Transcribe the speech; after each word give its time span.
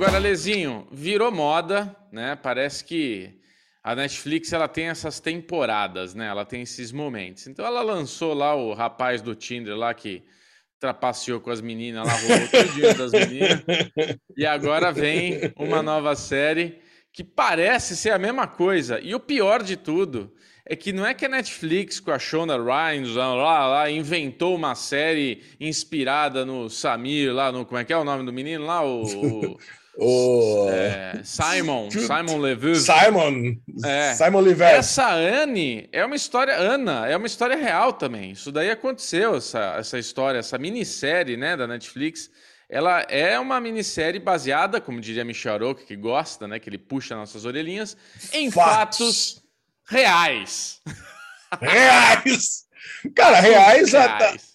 Agora, 0.00 0.16
Lezinho, 0.16 0.88
virou 0.90 1.30
moda, 1.30 1.94
né? 2.10 2.34
Parece 2.34 2.82
que 2.82 3.38
a 3.84 3.94
Netflix 3.94 4.50
ela 4.50 4.66
tem 4.66 4.88
essas 4.88 5.20
temporadas, 5.20 6.14
né? 6.14 6.26
Ela 6.26 6.46
tem 6.46 6.62
esses 6.62 6.90
momentos. 6.90 7.46
Então 7.46 7.66
ela 7.66 7.82
lançou 7.82 8.32
lá 8.32 8.54
o 8.54 8.72
rapaz 8.72 9.20
do 9.20 9.34
Tinder 9.34 9.76
lá 9.76 9.92
que 9.92 10.22
trapaceou 10.78 11.38
com 11.38 11.50
as 11.50 11.60
meninas 11.60 12.06
lá, 12.06 12.14
roubou 12.14 12.48
tudo 12.48 12.96
das 12.96 13.12
meninas. 13.12 13.62
E 14.34 14.46
agora 14.46 14.90
vem 14.90 15.52
uma 15.54 15.82
nova 15.82 16.16
série 16.16 16.78
que 17.12 17.22
parece 17.22 17.94
ser 17.94 18.12
a 18.12 18.18
mesma 18.18 18.46
coisa. 18.46 18.98
E 19.00 19.14
o 19.14 19.20
pior 19.20 19.62
de 19.62 19.76
tudo 19.76 20.32
é 20.64 20.74
que 20.74 20.94
não 20.94 21.06
é 21.06 21.12
que 21.12 21.26
a 21.26 21.28
Netflix 21.28 22.00
com 22.00 22.10
a 22.10 22.18
Shonda 22.18 22.56
Rhimes 22.56 23.14
lá, 23.14 23.66
lá, 23.66 23.90
inventou 23.90 24.54
uma 24.54 24.74
série 24.74 25.42
inspirada 25.60 26.46
no 26.46 26.70
Samir 26.70 27.34
lá 27.34 27.52
no 27.52 27.66
como 27.66 27.78
é 27.78 27.84
que 27.84 27.92
é 27.92 27.96
o 27.98 28.04
nome 28.04 28.24
do 28.24 28.32
menino 28.32 28.64
lá 28.64 28.82
o, 28.82 29.02
o 29.02 29.58
o 30.02 30.66
é, 30.70 31.20
Simon, 31.22 31.90
Simon 31.90 32.38
Levy. 32.38 32.74
Simon. 32.76 33.56
É. 33.84 34.14
Simon 34.14 34.40
Levy. 34.40 34.62
Essa 34.62 35.12
Anne 35.12 35.90
é 35.92 36.02
uma 36.02 36.16
história. 36.16 36.56
Ana, 36.56 37.06
é 37.06 37.14
uma 37.14 37.26
história 37.26 37.54
real 37.54 37.92
também. 37.92 38.30
Isso 38.30 38.50
daí 38.50 38.70
aconteceu, 38.70 39.36
essa, 39.36 39.76
essa 39.78 39.98
história, 39.98 40.38
essa 40.38 40.56
minissérie 40.56 41.36
né, 41.36 41.54
da 41.54 41.66
Netflix. 41.66 42.30
Ela 42.66 43.02
é 43.10 43.38
uma 43.38 43.60
minissérie 43.60 44.20
baseada, 44.20 44.80
como 44.80 45.00
diria 45.00 45.24
Michel 45.24 45.52
Aroca, 45.52 45.84
que 45.84 45.96
gosta, 45.96 46.48
né? 46.48 46.58
Que 46.58 46.70
ele 46.70 46.78
puxa 46.78 47.14
nossas 47.14 47.44
orelhinhas, 47.44 47.94
em 48.32 48.50
fatos, 48.50 49.32
fatos 49.34 49.42
reais. 49.86 50.80
Reais! 51.60 52.64
Cara, 53.14 53.40
reais, 53.40 53.92
reais 53.92 54.49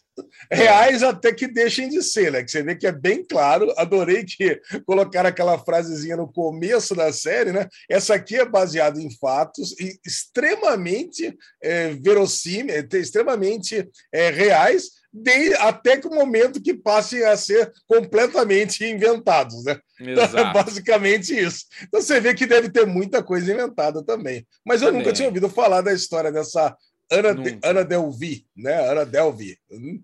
reais 0.52 1.04
até 1.04 1.34
que 1.34 1.48
deixem 1.48 1.90
de 1.90 2.02
ser, 2.02 2.32
né? 2.32 2.44
Que 2.44 2.52
você 2.52 2.64
vê 2.64 2.76
que 2.76 2.88
é 2.88 2.92
bem 2.92 3.24
claro. 3.24 3.74
Adorei 3.78 4.24
que 4.24 4.60
colocaram 4.86 5.30
aquela 5.30 5.58
frasezinha 5.58 6.18
no 6.18 6.32
começo 6.32 6.96
da 6.96 7.12
série, 7.12 7.52
né? 7.52 7.68
Essa 7.90 8.16
aqui 8.16 8.36
é 8.36 8.46
baseada 8.46 9.00
em 9.02 9.10
fatos 9.18 9.78
e 9.80 10.00
extremamente 10.06 11.36
é, 11.62 11.94
verossímil, 11.94 12.76
é, 12.76 12.88
extremamente 12.98 13.88
é, 14.12 14.30
reais, 14.30 14.92
de, 15.16 15.54
até 15.56 15.98
que 15.98 16.08
o 16.08 16.14
momento 16.14 16.62
que 16.62 16.74
passem 16.74 17.24
a 17.24 17.38
ser 17.38 17.72
completamente 17.88 18.84
inventados, 18.84 19.64
né? 19.64 19.80
Então, 20.00 20.24
é 20.38 20.54
basicamente 20.54 21.34
isso. 21.34 21.66
Então 21.84 22.02
você 22.02 22.20
vê 22.20 22.34
que 22.34 22.46
deve 22.46 22.70
ter 22.70 22.86
muita 22.86 23.24
coisa 23.24 23.52
inventada 23.52 24.04
também. 24.04 24.46
Mas 24.66 24.82
eu 24.82 24.88
também. 24.88 25.02
nunca 25.02 25.14
tinha 25.14 25.30
ouvido 25.30 25.50
falar 25.50 25.82
da 25.82 25.94
história 25.94 26.32
dessa 26.32 26.76
Ana, 27.12 27.36
de, 27.36 27.60
Ana 27.64 27.84
Delvi, 27.84 28.46
né? 28.56 28.90
Ana 28.90 29.06
Delvi. 29.06 29.58
Hum? 29.72 30.02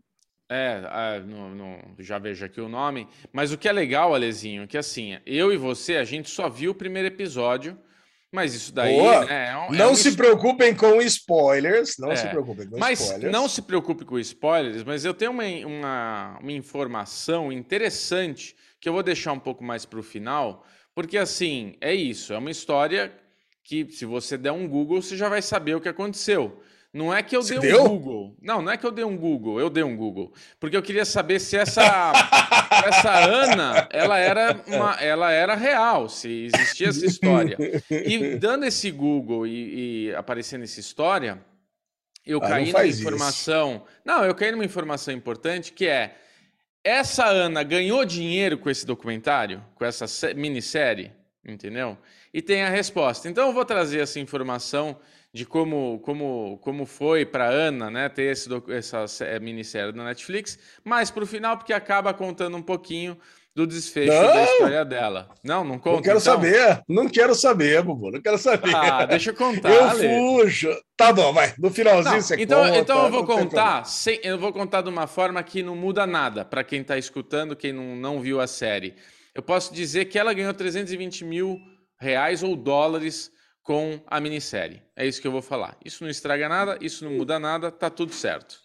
É, 0.49 1.21
não, 1.25 1.55
não, 1.55 1.80
já 1.99 2.19
vejo 2.19 2.44
aqui 2.45 2.59
o 2.59 2.67
nome. 2.67 3.07
Mas 3.31 3.53
o 3.53 3.57
que 3.57 3.69
é 3.69 3.71
legal, 3.71 4.13
Alezinho, 4.13 4.63
é 4.63 4.67
que 4.67 4.77
assim, 4.77 5.17
eu 5.25 5.53
e 5.53 5.57
você, 5.57 5.95
a 5.95 6.03
gente 6.03 6.29
só 6.29 6.49
viu 6.49 6.72
o 6.72 6.75
primeiro 6.75 7.07
episódio, 7.07 7.79
mas 8.29 8.53
isso 8.53 8.73
daí. 8.73 8.97
Né, 8.97 9.49
é 9.49 9.57
um, 9.57 9.72
não 9.72 9.85
é 9.85 9.88
um... 9.88 9.95
se 9.95 10.11
preocupem 10.13 10.75
com 10.75 11.02
spoilers. 11.02 11.97
Não 11.97 12.11
é, 12.11 12.17
se 12.17 12.27
preocupem 12.27 12.69
com 12.69 12.77
mas 12.77 12.99
spoilers. 12.99 13.31
Não 13.31 13.47
se 13.47 13.61
preocupe 13.61 14.03
com 14.03 14.19
spoilers, 14.19 14.83
mas 14.83 15.05
eu 15.05 15.13
tenho 15.13 15.31
uma, 15.31 15.45
uma, 15.45 16.39
uma 16.41 16.52
informação 16.52 17.49
interessante 17.49 18.53
que 18.79 18.89
eu 18.89 18.94
vou 18.94 19.03
deixar 19.03 19.31
um 19.31 19.39
pouco 19.39 19.63
mais 19.63 19.85
para 19.85 19.99
o 19.99 20.03
final, 20.03 20.66
porque 20.94 21.17
assim, 21.17 21.75
é 21.79 21.94
isso, 21.94 22.33
é 22.33 22.38
uma 22.38 22.52
história 22.52 23.13
que, 23.63 23.89
se 23.89 24.05
você 24.05 24.38
der 24.38 24.52
um 24.52 24.67
Google, 24.67 25.02
você 25.02 25.16
já 25.16 25.29
vai 25.29 25.41
saber 25.41 25.75
o 25.75 25.81
que 25.81 25.88
aconteceu. 25.88 26.61
Não 26.94 27.14
é 27.14 27.23
que 27.23 27.36
eu 27.36 27.42
Você 27.42 27.58
dei 27.58 27.72
deu? 27.72 27.86
um 27.86 27.88
Google. 27.88 28.36
Não, 28.42 28.61
não 28.61 28.72
é 28.72 28.78
que 28.78 28.86
eu 28.86 28.92
dei 28.92 29.06
um 29.06 29.16
Google, 29.16 29.59
eu 29.59 29.70
dei 29.70 29.81
um 29.84 29.95
Google. 29.95 30.34
Porque 30.59 30.75
eu 30.75 30.81
queria 30.81 31.06
saber 31.06 31.39
se 31.39 31.56
essa 31.56 31.81
essa 32.86 33.25
Ana, 33.25 33.88
ela 33.92 34.17
era 34.17 34.61
uma, 34.67 34.94
ela 34.95 35.31
era 35.31 35.56
real, 35.56 36.09
se 36.09 36.45
existia 36.45 36.89
essa 36.89 37.06
história. 37.06 37.57
E 37.90 38.35
dando 38.35 38.66
esse 38.66 38.91
Google 38.91 39.47
e, 39.47 40.07
e 40.07 40.16
aparecendo 40.16 40.63
essa 40.63 40.81
história, 40.81 41.41
eu 42.25 42.40
ah, 42.40 42.47
caí 42.47 42.74
na 42.74 42.85
informação. 42.85 43.75
Isso. 43.75 44.02
Não, 44.03 44.25
eu 44.25 44.35
caí 44.35 44.52
numa 44.52 44.66
informação 44.66 45.13
importante 45.13 45.72
que 45.72 45.88
é 45.88 46.16
essa 46.84 47.25
Ana 47.25 47.63
ganhou 47.63 48.03
dinheiro 48.03 48.58
com 48.58 48.69
esse 48.69 48.85
documentário, 48.85 49.63
com 49.75 49.85
essa 49.85 50.06
minissérie, 50.34 51.12
entendeu? 51.46 51.97
E 52.34 52.41
tem 52.41 52.63
a 52.63 52.69
resposta. 52.69 53.29
Então 53.29 53.47
eu 53.47 53.53
vou 53.53 53.66
trazer 53.66 54.00
essa 54.00 54.19
informação 54.19 54.97
de 55.34 55.46
como, 55.46 56.00
como, 56.00 56.59
como 56.62 56.85
foi 56.85 57.25
para 57.25 57.46
Ana 57.46 57.90
né, 57.90 58.09
ter 58.09 58.31
esse, 58.31 58.50
essa 58.69 59.06
minissérie 59.40 59.94
da 59.94 60.03
Netflix, 60.03 60.59
mas 60.84 61.09
para 61.09 61.24
o 61.24 61.28
final, 61.28 61.57
porque 61.57 61.72
acaba 61.72 62.13
contando 62.13 62.57
um 62.57 62.62
pouquinho 62.62 63.18
do 63.53 63.68
desfecho 63.68 64.13
não, 64.13 64.34
da 64.34 64.44
história 64.44 64.85
dela. 64.85 65.29
Não, 65.44 65.63
não 65.63 65.78
conta. 65.78 65.97
Não 65.97 66.02
quero 66.02 66.19
então? 66.19 66.34
saber, 66.34 66.81
não 66.88 67.09
quero 67.09 67.35
saber, 67.35 67.81
Bubu, 67.81 68.12
não 68.12 68.22
quero 68.22 68.38
saber. 68.38 68.73
Ah, 68.73 69.06
deixa 69.06 69.31
eu 69.31 69.35
contar. 69.35 69.69
Eu 69.69 69.90
fujo. 69.90 70.69
Tá 70.96 71.12
bom, 71.12 71.34
vai. 71.34 71.53
No 71.58 71.69
finalzinho 71.69 72.16
não, 72.16 72.22
você 72.22 72.35
então, 72.35 72.63
conta. 72.63 72.78
Então 72.78 73.06
eu 73.06 73.12
vou 73.12 73.25
contar, 73.25 73.85
sem, 73.85 74.19
eu 74.23 74.38
vou 74.38 74.53
contar 74.53 74.81
de 74.81 74.90
uma 74.90 75.06
forma 75.06 75.44
que 75.44 75.62
não 75.63 75.75
muda 75.75 76.06
nada 76.08 76.46
para 76.46 76.63
quem 76.63 76.81
está 76.81 76.97
escutando, 76.97 77.56
quem 77.56 77.73
não, 77.73 77.96
não 77.96 78.22
viu 78.22 78.40
a 78.40 78.47
série. 78.47 78.96
Eu 79.34 79.42
posso 79.42 79.74
dizer 79.74 80.06
que 80.06 80.19
ela 80.19 80.34
ganhou 80.34 80.53
320 80.53 81.24
mil 81.24 81.58
reais 82.00 82.44
ou 82.44 82.56
dólares 82.56 83.31
com 83.64 84.02
a 84.08 84.19
minissérie. 84.19 84.81
É 84.96 85.06
isso 85.06 85.22
que 85.22 85.28
eu 85.28 85.31
vou 85.31 85.42
falar. 85.42 85.78
Isso 85.86 86.03
não 86.03 86.09
estraga 86.09 86.50
nada, 86.50 86.78
isso 86.81 87.06
não 87.06 87.12
muda 87.12 87.40
nada, 87.40 87.72
tá 87.72 87.90
tudo 87.90 88.14
certo. 88.14 88.59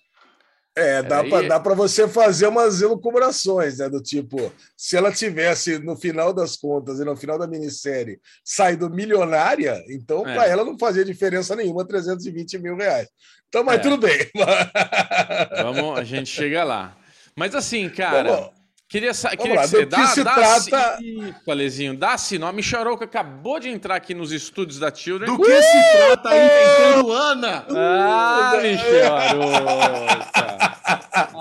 É, 0.79 1.03
dá 1.03 1.59
para 1.59 1.75
você 1.75 2.07
fazer 2.07 2.49
umas 2.49 2.83
elucubrações, 2.83 3.79
né? 3.79 3.89
Do 3.89 4.03
tipo, 4.03 4.53
se 4.77 4.95
ela 4.95 5.11
tivesse, 5.11 5.79
no 5.79 5.97
final 5.97 6.35
das 6.35 6.55
contas 6.55 7.01
e 7.01 7.05
no 7.05 7.17
final 7.17 7.39
da 7.39 7.47
minissérie, 7.47 8.21
saído 8.45 8.91
milionária, 8.91 9.83
então 9.89 10.29
é. 10.29 10.35
para 10.35 10.47
ela 10.47 10.67
não 10.67 10.79
fazia 10.79 11.03
diferença 11.03 11.57
nenhuma 11.57 11.87
320 11.87 12.59
mil 12.59 12.77
reais. 12.77 13.09
Então, 13.49 13.65
mas 13.65 13.79
é. 13.79 13.83
tudo 13.83 13.97
bem. 13.97 14.19
Vamos, 15.63 15.99
a 15.99 16.05
gente 16.05 16.29
chega 16.29 16.63
lá. 16.63 16.95
Mas 17.35 17.55
assim, 17.55 17.89
cara. 17.89 18.53
Queria, 18.89 19.11
queria 19.13 19.55
lá, 19.57 19.63
que 19.63 19.69
você 19.69 19.85
dá, 19.85 20.07
se 20.07 20.23
dá 20.23 20.35
trata... 20.35 20.99
Isso, 21.03 21.51
Alezinho, 21.51 21.97
dá 21.97 22.17
sinal. 22.17 22.53
Micharouca 22.53 23.05
acabou 23.05 23.59
de 23.59 23.69
entrar 23.69 23.97
aqui 23.97 24.15
nos 24.15 24.31
estúdios 24.31 24.79
da 24.79 24.95
Children. 24.95 25.29
Do 25.29 25.43
que 25.43 25.51
uh! 25.51 25.63
se 25.63 25.97
trata 25.97 26.31
inventando 26.37 27.13
Ana? 27.13 27.67
Ah, 27.69 28.53
uh! 28.55 28.63
Micharouca. 28.63 30.07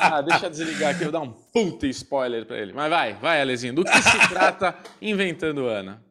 ah, 0.02 0.22
deixa 0.22 0.48
eu 0.48 0.50
desligar 0.50 0.96
aqui, 0.96 1.02
eu 1.04 1.12
vou 1.12 1.22
dar 1.22 1.22
um 1.22 1.32
puta 1.32 1.86
spoiler 1.86 2.48
pra 2.48 2.58
ele. 2.58 2.74
Mas 2.74 2.90
vai, 2.90 3.14
vai, 3.14 3.40
Alezinho. 3.40 3.76
Do 3.76 3.84
que 3.84 4.02
se 4.02 4.28
trata 4.28 4.76
inventando 5.00 5.68
Ana? 5.68 6.02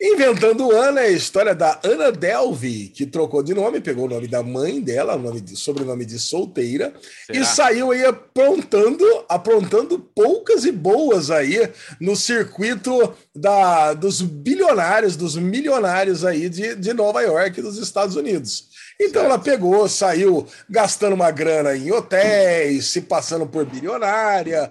Inventando 0.00 0.70
Ana 0.72 1.00
é 1.00 1.06
a 1.06 1.10
história 1.10 1.54
da 1.54 1.80
Ana 1.82 2.12
Delvey, 2.12 2.88
que 2.88 3.06
trocou 3.06 3.42
de 3.42 3.54
nome, 3.54 3.80
pegou 3.80 4.04
o 4.04 4.10
nome 4.10 4.28
da 4.28 4.42
mãe 4.42 4.78
dela, 4.80 5.16
o 5.16 5.18
nome 5.18 5.40
de, 5.40 5.56
sobrenome 5.56 6.04
de 6.04 6.18
solteira, 6.18 6.92
Será? 7.26 7.38
e 7.38 7.44
saiu 7.46 7.90
aí 7.90 8.04
aprontando, 8.04 9.04
aprontando 9.26 9.98
poucas 9.98 10.66
e 10.66 10.72
boas 10.72 11.30
aí 11.30 11.70
no 11.98 12.14
circuito 12.14 13.14
da, 13.34 13.94
dos 13.94 14.20
bilionários, 14.20 15.16
dos 15.16 15.34
milionários 15.36 16.26
aí 16.26 16.50
de, 16.50 16.74
de 16.74 16.92
Nova 16.92 17.22
York, 17.22 17.62
dos 17.62 17.78
Estados 17.78 18.16
Unidos. 18.16 18.75
Então 19.00 19.22
certo. 19.22 19.32
ela 19.32 19.38
pegou, 19.38 19.88
saiu 19.88 20.46
gastando 20.68 21.14
uma 21.14 21.30
grana 21.30 21.76
em 21.76 21.92
hotéis, 21.92 22.86
se 22.86 23.02
passando 23.02 23.46
por 23.46 23.64
bilionária, 23.66 24.70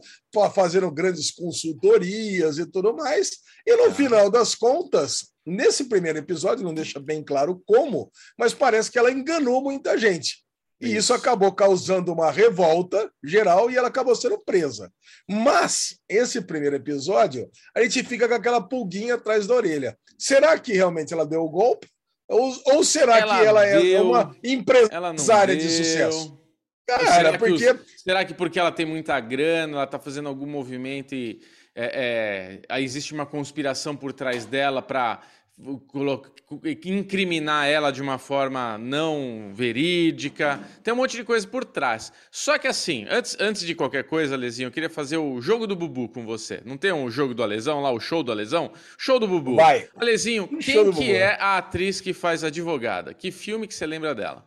fazendo 0.53 0.91
grandes 0.91 1.31
consultorias 1.31 2.57
e 2.57 2.65
tudo 2.65 2.95
mais 2.95 3.45
e 3.65 3.75
no 3.75 3.91
final 3.91 4.29
das 4.29 4.53
contas, 4.53 5.31
nesse 5.43 5.85
primeiro 5.85 6.19
episódio, 6.19 6.63
não 6.63 6.73
deixa 6.73 6.99
bem 6.99 7.23
claro 7.23 7.61
como, 7.65 8.11
mas 8.37 8.53
parece 8.53 8.91
que 8.91 8.99
ela 8.99 9.11
enganou 9.11 9.61
muita 9.61 9.97
gente. 9.97 10.45
E 10.79 10.89
isso. 10.89 10.97
isso 10.97 11.13
acabou 11.13 11.51
causando 11.51 12.13
uma 12.13 12.29
revolta 12.29 13.09
geral 13.23 13.71
e 13.71 13.77
ela 13.77 13.87
acabou 13.87 14.15
sendo 14.15 14.37
presa. 14.37 14.91
Mas 15.27 15.97
esse 16.07 16.41
primeiro 16.41 16.75
episódio, 16.75 17.49
a 17.75 17.81
gente 17.81 18.03
fica 18.03 18.27
com 18.27 18.35
aquela 18.35 18.61
pulguinha 18.61 19.15
atrás 19.15 19.47
da 19.47 19.55
orelha. 19.55 19.97
Será 20.15 20.59
que 20.59 20.73
realmente 20.73 21.11
ela 21.11 21.25
deu 21.25 21.41
o 21.41 21.49
golpe? 21.49 21.89
Ou, 22.27 22.53
ou 22.65 22.83
será 22.83 23.19
ela 23.19 23.37
que 23.37 23.45
ela 23.45 23.65
é 23.65 23.79
deu, 23.79 23.97
é 23.97 24.01
uma 24.01 24.35
empresária 24.43 25.55
de 25.55 25.69
sucesso? 25.69 26.39
Cara, 26.87 27.05
será 27.13 27.37
porque. 27.37 27.73
Que, 27.73 27.79
será 27.97 28.25
que 28.25 28.33
porque 28.33 28.59
ela 28.59 28.71
tem 28.71 28.85
muita 28.85 29.19
grana, 29.19 29.73
ela 29.73 29.83
está 29.83 29.99
fazendo 29.99 30.29
algum 30.29 30.45
movimento 30.45 31.13
e 31.15 31.39
é, 31.75 32.61
é, 32.69 32.81
existe 32.81 33.13
uma 33.13 33.25
conspiração 33.25 33.95
por 33.95 34.13
trás 34.13 34.45
dela 34.45 34.81
para 34.81 35.21
incriminar 36.83 37.65
ela 37.67 37.91
de 37.91 38.01
uma 38.01 38.17
forma 38.17 38.77
não 38.77 39.51
verídica. 39.53 40.59
Tem 40.83 40.93
um 40.93 40.97
monte 40.97 41.15
de 41.15 41.23
coisa 41.23 41.47
por 41.47 41.63
trás. 41.63 42.11
Só 42.29 42.57
que 42.57 42.67
assim, 42.67 43.05
antes, 43.09 43.37
antes 43.39 43.61
de 43.65 43.73
qualquer 43.73 44.03
coisa, 44.03 44.35
Alezinho, 44.35 44.67
eu 44.67 44.71
queria 44.71 44.89
fazer 44.89 45.17
o 45.17 45.39
jogo 45.41 45.65
do 45.65 45.75
Bubu 45.75 46.09
com 46.09 46.25
você. 46.25 46.61
Não 46.65 46.77
tem 46.77 46.91
um 46.91 47.09
jogo 47.09 47.33
do 47.33 47.41
Alesão 47.41 47.81
lá, 47.81 47.91
o 47.91 47.99
show 47.99 48.21
do 48.21 48.31
Alesão? 48.31 48.71
Show 48.97 49.19
do 49.19 49.27
Bubu. 49.27 49.55
Vai. 49.55 49.87
Alezinho, 49.95 50.47
quem 50.59 50.91
que 50.91 51.13
é 51.13 51.37
a 51.39 51.57
atriz 51.57 52.01
que 52.01 52.13
faz 52.13 52.43
advogada? 52.43 53.13
Que 53.13 53.31
filme 53.31 53.65
que 53.65 53.73
você 53.73 53.85
lembra 53.85 54.13
dela? 54.13 54.45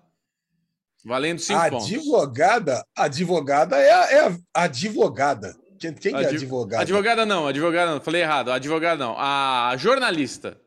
Valendo 1.05 1.39
cinco 1.39 1.59
advogada, 1.61 1.79
pontos. 1.79 1.93
Advogada? 1.95 2.85
Advogada 2.95 3.77
é 3.79 3.91
a, 3.91 4.13
é 4.13 4.39
a 4.55 4.63
advogada. 4.65 5.57
Quem, 5.79 5.95
quem 5.95 6.13
é 6.13 6.27
advogada? 6.27 6.83
Advogada 6.83 7.25
não, 7.25 7.47
advogada 7.47 7.93
não. 7.93 8.01
Falei 8.01 8.21
errado. 8.21 8.51
Advogada 8.51 9.03
não. 9.03 9.15
A 9.17 9.75
jornalista. 9.79 10.61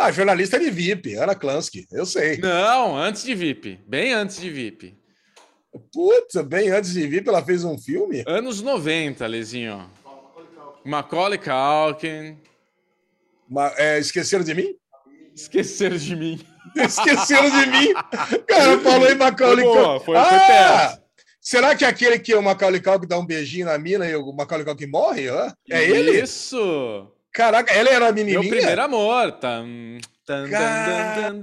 Ah, 0.00 0.12
jornalista 0.12 0.60
de 0.60 0.70
VIP, 0.70 1.16
Ana 1.16 1.34
Klansky, 1.34 1.84
eu 1.90 2.06
sei. 2.06 2.36
Não, 2.38 2.96
antes 2.96 3.24
de 3.24 3.34
VIP. 3.34 3.80
Bem 3.84 4.12
antes 4.12 4.40
de 4.40 4.48
VIP. 4.48 4.96
Putz, 5.92 6.36
bem 6.46 6.70
antes 6.70 6.92
de 6.92 7.04
VIP 7.04 7.28
ela 7.28 7.44
fez 7.44 7.64
um 7.64 7.76
filme? 7.76 8.22
Anos 8.24 8.62
90, 8.62 9.26
Lezinho. 9.26 9.90
Macaulay 10.84 11.36
Culkin. 11.36 12.38
Ma 13.48 13.72
é, 13.76 13.98
esqueceram 13.98 14.44
de 14.44 14.54
mim? 14.54 14.76
Esqueceram 15.34 15.96
de 15.96 16.14
mim. 16.14 16.40
Esqueceram 16.76 17.50
de 17.50 17.66
mim? 17.66 17.92
Cara, 18.46 18.78
falou 18.78 19.10
em 19.10 19.16
Macaulay 19.16 19.64
Culkin. 19.64 20.04
Foi, 20.04 20.14
foi 20.14 20.16
ah, 20.16 20.96
Será 21.40 21.74
que 21.74 21.84
é 21.84 21.88
aquele 21.88 22.20
que 22.20 22.32
o 22.36 22.42
Macaulay 22.42 22.80
Culkin 22.80 23.08
dá 23.08 23.18
um 23.18 23.26
beijinho 23.26 23.66
na 23.66 23.76
mina 23.76 24.06
e 24.06 24.14
o 24.14 24.32
Macaulay 24.32 24.64
Culkin 24.64 24.86
morre? 24.86 25.28
Hã? 25.28 25.52
É 25.68 25.82
Isso. 25.82 25.94
ele? 25.96 26.22
Isso! 26.22 27.17
Caraca, 27.38 27.72
ela 27.72 27.88
era 27.88 28.08
a 28.08 28.12
menininha? 28.12 28.40
Meu 28.40 28.50
primeiro 28.50 28.82
amor. 28.82 29.30
Tam, 29.30 29.64
tam, 30.26 30.50
Caraca, 30.50 31.36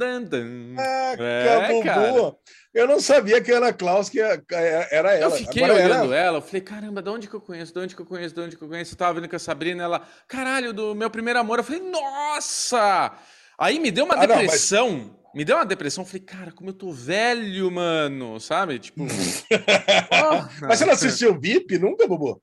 é, 1.18 1.83
cara. 1.83 2.36
Eu 2.74 2.86
não 2.86 3.00
sabia 3.00 3.39
que 3.39 3.50
Ana 3.50 3.71
Klaus 3.71 4.09
que 4.09 4.19
era 4.19 5.13
ela. 5.13 5.24
Eu 5.24 5.31
fiquei 5.31 5.63
Agora 5.63 5.86
olhando 5.86 6.13
era... 6.13 6.21
ela, 6.21 6.38
eu 6.39 6.42
falei, 6.42 6.59
caramba, 6.59 7.01
de 7.01 7.09
onde 7.09 7.30
que 7.30 7.33
eu 7.33 7.39
conheço? 7.39 7.74
De 7.74 7.80
onde 7.80 7.95
que 7.95 8.01
eu 8.01 8.06
conheço? 8.06 8.36
De 8.36 8.42
onde 8.42 8.57
que 8.57 8.62
eu 8.62 8.68
conheço? 8.68 8.94
Eu 8.94 8.97
tava 8.97 9.13
vendo 9.13 9.30
com 9.30 9.38
a 9.38 9.39
Sabrina, 9.39 9.83
ela, 9.83 10.06
caralho, 10.27 10.74
do 10.74 10.94
meu 10.94 11.09
primeiro 11.09 11.39
amor. 11.39 11.59
Eu 11.59 11.63
falei, 11.63 11.81
nossa! 11.81 13.13
Aí 13.57 13.80
me 13.80 13.89
deu 13.89 14.03
uma 14.03 14.15
ah, 14.15 14.25
depressão. 14.25 14.89
Não, 14.89 14.97
mas... 14.97 15.33
Me 15.33 15.45
deu 15.45 15.56
uma 15.56 15.65
depressão. 15.65 16.03
Eu 16.03 16.07
falei, 16.07 16.24
cara, 16.24 16.51
como 16.51 16.71
eu 16.71 16.74
tô 16.74 16.92
velho, 16.92 17.71
mano. 17.71 18.38
Sabe? 18.42 18.80
Tipo. 18.80 19.03
oh, 19.06 20.45
mas 20.68 20.77
você 20.77 20.86
não 20.86 20.94
assistiu 20.94 21.39
VIP 21.39 21.77
nunca, 21.77 22.06
Bobo? 22.06 22.42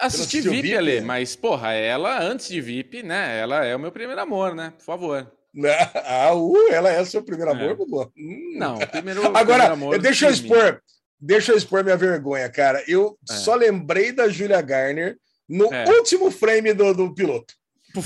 Assisti 0.00 0.40
VIP, 0.40 0.62
VIP, 0.62 0.76
Ale, 0.76 1.00
mas, 1.00 1.36
porra, 1.36 1.72
ela, 1.72 2.22
antes 2.22 2.48
de 2.48 2.60
VIP, 2.60 3.02
né? 3.02 3.38
Ela 3.38 3.64
é 3.64 3.76
o 3.76 3.78
meu 3.78 3.92
primeiro 3.92 4.20
amor, 4.20 4.54
né? 4.54 4.72
Por 4.76 4.84
favor. 4.84 5.32
Ah, 6.04 6.34
uh, 6.34 6.68
ela 6.72 6.90
é 6.90 7.04
seu 7.04 7.22
primeiro 7.22 7.52
amor, 7.52 7.70
é. 7.70 7.74
Bobo? 7.76 8.12
Hum. 8.18 8.56
Não, 8.58 8.76
primeiro, 8.76 9.24
Agora, 9.24 9.44
primeiro 9.44 9.72
amor 9.72 9.98
deixa 10.00 10.26
eu 10.26 10.32
expor. 10.32 10.82
Deixa 11.20 11.52
eu 11.52 11.56
expor 11.56 11.84
minha 11.84 11.96
vergonha, 11.96 12.50
cara. 12.50 12.82
Eu 12.88 13.16
é. 13.30 13.34
só 13.34 13.54
lembrei 13.54 14.10
da 14.10 14.28
Julia 14.28 14.60
Garner 14.60 15.16
no 15.48 15.72
é. 15.72 15.88
último 15.90 16.28
frame 16.30 16.72
do, 16.74 16.92
do 16.92 17.14
piloto. 17.14 17.54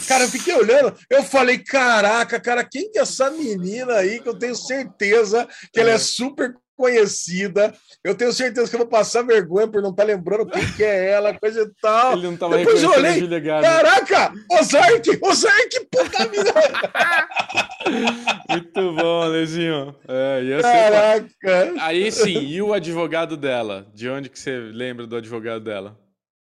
Cara, 0.06 0.24
eu 0.24 0.28
fiquei 0.28 0.54
olhando, 0.54 0.94
eu 1.08 1.22
falei, 1.22 1.58
caraca, 1.58 2.38
cara, 2.38 2.62
quem 2.62 2.90
que 2.90 2.98
é 2.98 3.02
essa 3.02 3.30
menina 3.30 3.94
aí 3.94 4.20
que 4.20 4.28
eu 4.28 4.38
tenho 4.38 4.54
certeza 4.54 5.48
que 5.72 5.80
ela 5.80 5.90
é, 5.90 5.94
é 5.94 5.98
super 5.98 6.54
conhecida. 6.78 7.74
Eu 8.04 8.14
tenho 8.14 8.32
certeza 8.32 8.68
que 8.70 8.76
eu 8.76 8.78
vou 8.78 8.88
passar 8.88 9.22
vergonha 9.22 9.66
por 9.66 9.82
não 9.82 9.90
estar 9.90 10.04
tá 10.04 10.06
lembrando 10.06 10.46
quem 10.46 10.64
que 10.72 10.84
é 10.84 11.10
ela, 11.10 11.34
coisa 11.34 11.62
e 11.62 11.80
tal. 11.82 12.12
Ele 12.12 12.22
não 12.22 12.36
tava 12.36 12.56
Depois 12.56 12.80
eu 12.80 12.90
olhei, 12.90 13.42
caraca, 13.42 14.32
Ozark, 14.52 15.18
Ozark, 15.20 15.88
puta 15.90 16.28
vida. 16.28 16.54
Muito 18.48 18.92
bom, 18.92 19.24
Lezinho. 19.26 19.94
É, 20.06 20.62
caraca. 20.62 21.28
Ser... 21.42 21.80
Aí 21.80 22.12
sim, 22.12 22.38
e 22.38 22.62
o 22.62 22.72
advogado 22.72 23.36
dela? 23.36 23.86
De 23.92 24.08
onde 24.08 24.28
que 24.28 24.38
você 24.38 24.56
lembra 24.56 25.06
do 25.06 25.16
advogado 25.16 25.64
dela? 25.64 25.98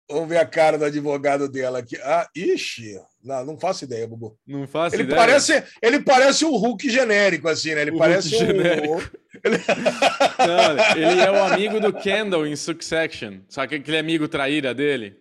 Vamos 0.09 0.29
ver 0.29 0.37
a 0.37 0.45
cara 0.45 0.77
do 0.77 0.85
advogado 0.85 1.49
dela 1.49 1.79
aqui. 1.79 1.97
Ah, 1.97 2.27
ixi, 2.33 2.97
não, 3.21 3.43
não 3.43 3.59
faço 3.59 3.83
ideia, 3.83 4.07
Bubu. 4.07 4.37
Não 4.47 4.65
faço 4.65 4.95
ele 4.95 5.03
ideia. 5.03 5.19
Parece, 5.19 5.63
ele 5.81 5.99
parece 5.99 6.45
um 6.45 6.55
Hulk 6.55 6.89
genérico, 6.89 7.49
assim, 7.49 7.75
né? 7.75 7.81
Ele 7.81 7.91
o 7.91 7.97
parece 7.97 8.29
Hulk 8.29 8.43
um. 8.43 8.47
Genérico. 8.47 9.03
Não, 10.39 10.95
ele 10.95 11.21
é 11.21 11.29
o 11.29 11.43
amigo 11.43 11.79
do 11.79 11.93
Kendall 11.93 12.47
em 12.47 12.55
Succession. 12.55 13.39
Só 13.47 13.67
que 13.67 13.75
aquele 13.75 13.99
amigo 13.99 14.27
traíra 14.27 14.73
dele. 14.73 15.15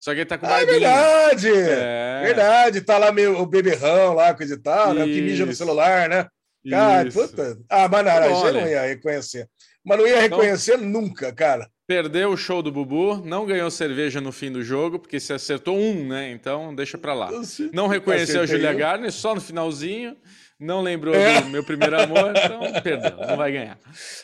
Só 0.00 0.12
que 0.12 0.20
ele 0.20 0.26
tá 0.26 0.38
com 0.38 0.46
ah, 0.46 0.62
é 0.62 0.66
verdade! 0.66 1.48
É. 1.52 2.22
Verdade, 2.24 2.80
tá 2.80 2.96
lá 2.96 3.12
meio 3.12 3.38
o 3.38 3.46
beberrão 3.46 4.14
lá, 4.14 4.34
coisa 4.34 4.54
e 4.54 4.58
tal, 4.58 4.94
né? 4.94 5.04
O 5.04 5.06
que 5.06 5.20
mija 5.20 5.44
no 5.44 5.54
celular, 5.54 6.08
né? 6.08 6.26
Cara, 6.68 7.10
puta. 7.10 7.58
Ah, 7.68 7.88
mas 7.88 8.04
não, 8.04 8.46
eu 8.46 8.52
não 8.54 8.66
ia 8.66 8.82
reconhecer. 8.82 9.48
Mas 9.84 9.98
não 9.98 10.06
ia 10.06 10.24
então 10.24 10.38
reconhecer 10.38 10.74
então... 10.76 10.88
nunca, 10.88 11.32
cara. 11.32 11.68
Perdeu 11.90 12.30
o 12.30 12.36
show 12.36 12.62
do 12.62 12.70
Bubu, 12.70 13.16
não 13.16 13.44
ganhou 13.44 13.68
cerveja 13.68 14.20
no 14.20 14.30
fim 14.30 14.52
do 14.52 14.62
jogo, 14.62 14.96
porque 14.96 15.18
se 15.18 15.32
acertou 15.32 15.76
um, 15.76 16.06
né? 16.06 16.30
Então 16.30 16.72
deixa 16.72 16.96
pra 16.96 17.12
lá. 17.12 17.28
Não 17.72 17.88
reconheceu 17.88 18.42
a 18.42 18.46
Julia 18.46 18.72
Garner, 18.72 19.10
só 19.10 19.34
no 19.34 19.40
finalzinho. 19.40 20.16
Não 20.56 20.82
lembrou 20.82 21.12
é. 21.16 21.40
do 21.40 21.48
meu 21.48 21.64
primeiro 21.64 22.00
amor, 22.00 22.32
então 22.36 22.80
perdeu, 22.80 23.16
não 23.26 23.36
vai 23.36 23.50
ganhar. 23.50 23.76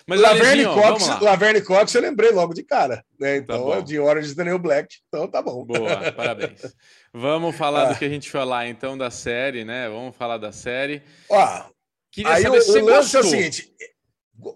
Mas 0.07 0.21
Laverne, 0.21 0.65
Cox, 0.65 1.21
Laverne 1.21 1.61
Cox 1.61 1.93
eu 1.93 2.03
lembrei 2.03 2.31
logo 2.31 2.55
de 2.55 2.63
cara, 2.63 3.05
né? 3.19 3.41
Tá 3.41 3.57
então, 3.57 3.71
tá 3.71 3.81
de 3.81 3.99
Orange 3.99 4.37
New 4.37 4.61
Black, 4.61 4.99
então 5.09 5.27
tá 5.27 5.43
bom. 5.43 5.65
Boa, 5.65 6.13
parabéns. 6.15 6.73
Vamos 7.13 7.57
falar 7.57 7.89
ah. 7.89 7.93
do 7.93 7.99
que 7.99 8.05
a 8.05 8.09
gente 8.09 8.31
falar 8.31 8.69
então 8.69 8.97
da 8.97 9.11
série, 9.11 9.65
né? 9.65 9.89
Vamos 9.89 10.15
falar 10.15 10.39
da 10.39 10.53
série. 10.53 11.03
Ó, 11.29 11.65
Queria 12.13 12.31
aí 12.31 12.43
saber 12.45 12.59
o, 12.59 12.63
se 12.63 12.79
o 12.79 12.85
lance 12.85 13.17
é 13.17 13.19
o 13.19 13.25
seguinte, 13.25 13.73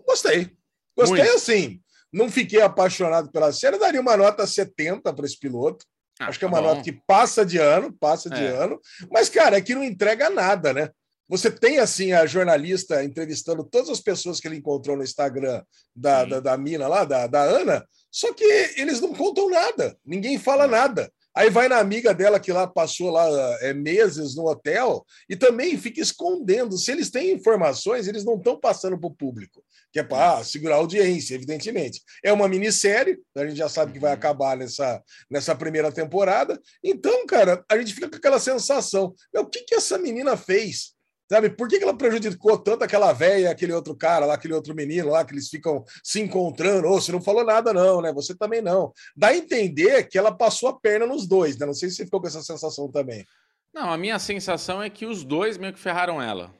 gostei. 0.06 0.52
Gostei 0.96 1.24
Muito. 1.24 1.34
assim 1.34 1.80
não 2.12 2.30
fiquei 2.30 2.60
apaixonado 2.60 3.30
pela 3.30 3.52
série, 3.52 3.76
eu 3.76 3.80
daria 3.80 4.00
uma 4.00 4.16
nota 4.16 4.46
70 4.46 5.12
para 5.12 5.26
esse 5.26 5.38
piloto. 5.38 5.84
Ah, 6.18 6.26
Acho 6.26 6.38
que 6.38 6.44
é 6.44 6.48
tá 6.48 6.54
uma 6.54 6.60
nota 6.60 6.82
que 6.82 6.92
passa 6.92 7.46
de 7.46 7.58
ano, 7.58 7.92
passa 7.92 8.28
de 8.28 8.44
é. 8.44 8.48
ano. 8.48 8.78
Mas, 9.10 9.28
cara, 9.28 9.56
é 9.56 9.60
que 9.60 9.74
não 9.74 9.82
entrega 9.82 10.28
nada, 10.28 10.72
né? 10.72 10.90
Você 11.30 11.48
tem, 11.48 11.78
assim, 11.78 12.12
a 12.12 12.26
jornalista 12.26 13.04
entrevistando 13.04 13.62
todas 13.62 13.88
as 13.88 14.00
pessoas 14.00 14.40
que 14.40 14.48
ele 14.48 14.56
encontrou 14.56 14.96
no 14.96 15.04
Instagram 15.04 15.62
da, 15.94 16.24
da, 16.24 16.40
da, 16.40 16.58
mina 16.58 16.88
lá, 16.88 17.04
da, 17.04 17.28
da 17.28 17.42
Ana, 17.42 17.86
só 18.10 18.34
que 18.34 18.42
eles 18.76 19.00
não 19.00 19.14
contam 19.14 19.48
nada, 19.48 19.96
ninguém 20.04 20.40
fala 20.40 20.66
nada. 20.66 21.10
Aí 21.40 21.48
vai 21.48 21.68
na 21.68 21.78
amiga 21.78 22.12
dela 22.12 22.38
que 22.38 22.52
lá 22.52 22.66
passou 22.66 23.10
lá 23.10 23.26
é, 23.62 23.72
meses 23.72 24.36
no 24.36 24.46
hotel 24.46 25.06
e 25.26 25.34
também 25.34 25.78
fica 25.78 25.98
escondendo. 25.98 26.76
Se 26.76 26.92
eles 26.92 27.10
têm 27.10 27.32
informações, 27.32 28.06
eles 28.06 28.26
não 28.26 28.36
estão 28.36 28.60
passando 28.60 29.00
para 29.00 29.08
o 29.08 29.14
público, 29.14 29.64
que 29.90 29.98
é 29.98 30.02
para 30.02 30.36
ah, 30.36 30.44
segurar 30.44 30.74
a 30.74 30.78
audiência, 30.80 31.34
evidentemente. 31.34 32.02
É 32.22 32.30
uma 32.30 32.46
minissérie, 32.46 33.18
a 33.34 33.46
gente 33.46 33.56
já 33.56 33.70
sabe 33.70 33.92
que 33.94 33.98
vai 33.98 34.10
uhum. 34.10 34.18
acabar 34.18 34.54
nessa, 34.54 35.02
nessa 35.30 35.54
primeira 35.54 35.90
temporada. 35.90 36.60
Então, 36.84 37.24
cara, 37.24 37.64
a 37.70 37.78
gente 37.78 37.94
fica 37.94 38.10
com 38.10 38.16
aquela 38.16 38.38
sensação: 38.38 39.14
o 39.34 39.46
que, 39.46 39.62
que 39.62 39.74
essa 39.74 39.96
menina 39.96 40.36
fez? 40.36 40.92
Sabe, 41.30 41.48
por 41.48 41.68
que, 41.68 41.76
ela 41.76 41.96
prejudicou 41.96 42.58
tanto 42.58 42.82
aquela 42.82 43.12
velha, 43.12 43.52
aquele 43.52 43.72
outro 43.72 43.94
cara 43.94 44.26
lá, 44.26 44.34
aquele 44.34 44.52
outro 44.52 44.74
menino 44.74 45.10
lá, 45.10 45.24
que 45.24 45.32
eles 45.32 45.48
ficam 45.48 45.84
se 46.02 46.20
encontrando? 46.20 46.88
Ou 46.88 46.96
oh, 46.96 47.00
você 47.00 47.12
não 47.12 47.22
falou 47.22 47.44
nada, 47.44 47.72
não, 47.72 48.02
né? 48.02 48.12
Você 48.12 48.34
também 48.34 48.60
não. 48.60 48.92
Dá 49.16 49.28
a 49.28 49.36
entender 49.36 50.08
que 50.08 50.18
ela 50.18 50.36
passou 50.36 50.68
a 50.70 50.80
perna 50.80 51.06
nos 51.06 51.28
dois, 51.28 51.56
né? 51.56 51.66
Não 51.66 51.72
sei 51.72 51.88
se 51.88 51.94
você 51.94 52.04
ficou 52.04 52.20
com 52.20 52.26
essa 52.26 52.42
sensação 52.42 52.90
também. 52.90 53.24
Não, 53.72 53.92
a 53.92 53.96
minha 53.96 54.18
sensação 54.18 54.82
é 54.82 54.90
que 54.90 55.06
os 55.06 55.22
dois 55.22 55.56
meio 55.56 55.72
que 55.72 55.78
ferraram 55.78 56.20
ela. 56.20 56.52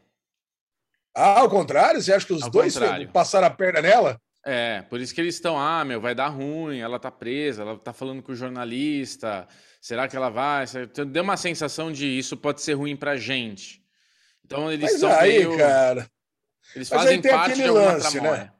Ah, 1.16 1.40
ao 1.40 1.50
contrário? 1.50 2.00
Você 2.00 2.12
acha 2.12 2.24
que 2.24 2.32
os 2.32 2.44
ao 2.44 2.50
dois 2.50 2.74
contrário. 2.74 3.10
passaram 3.10 3.48
a 3.48 3.50
perna 3.50 3.82
nela? 3.82 4.20
É, 4.46 4.82
por 4.82 5.00
isso 5.00 5.12
que 5.12 5.20
eles 5.20 5.34
estão, 5.34 5.58
ah, 5.58 5.84
meu, 5.84 6.00
vai 6.00 6.14
dar 6.14 6.28
ruim, 6.28 6.78
ela 6.78 7.00
tá 7.00 7.10
presa, 7.10 7.62
ela 7.62 7.76
tá 7.76 7.92
falando 7.92 8.22
com 8.22 8.30
o 8.30 8.36
jornalista, 8.36 9.48
será 9.80 10.06
que 10.06 10.14
ela 10.14 10.30
vai? 10.30 10.64
Deu 11.08 11.24
uma 11.24 11.36
sensação 11.36 11.90
de 11.90 12.06
isso 12.06 12.36
pode 12.36 12.62
ser 12.62 12.74
ruim 12.74 12.94
pra 12.94 13.16
gente. 13.16 13.80
Então 14.50 14.72
eles 14.72 14.90
Mas 14.92 15.00
são 15.00 15.12
aí, 15.12 15.46
meio... 15.46 15.56
cara. 15.56 16.10
Eles 16.74 16.88
fazem 16.88 17.22
parte 17.22 17.54
de 17.54 17.62
alguma 17.62 17.92
lance, 17.92 18.20
né? 18.20 18.50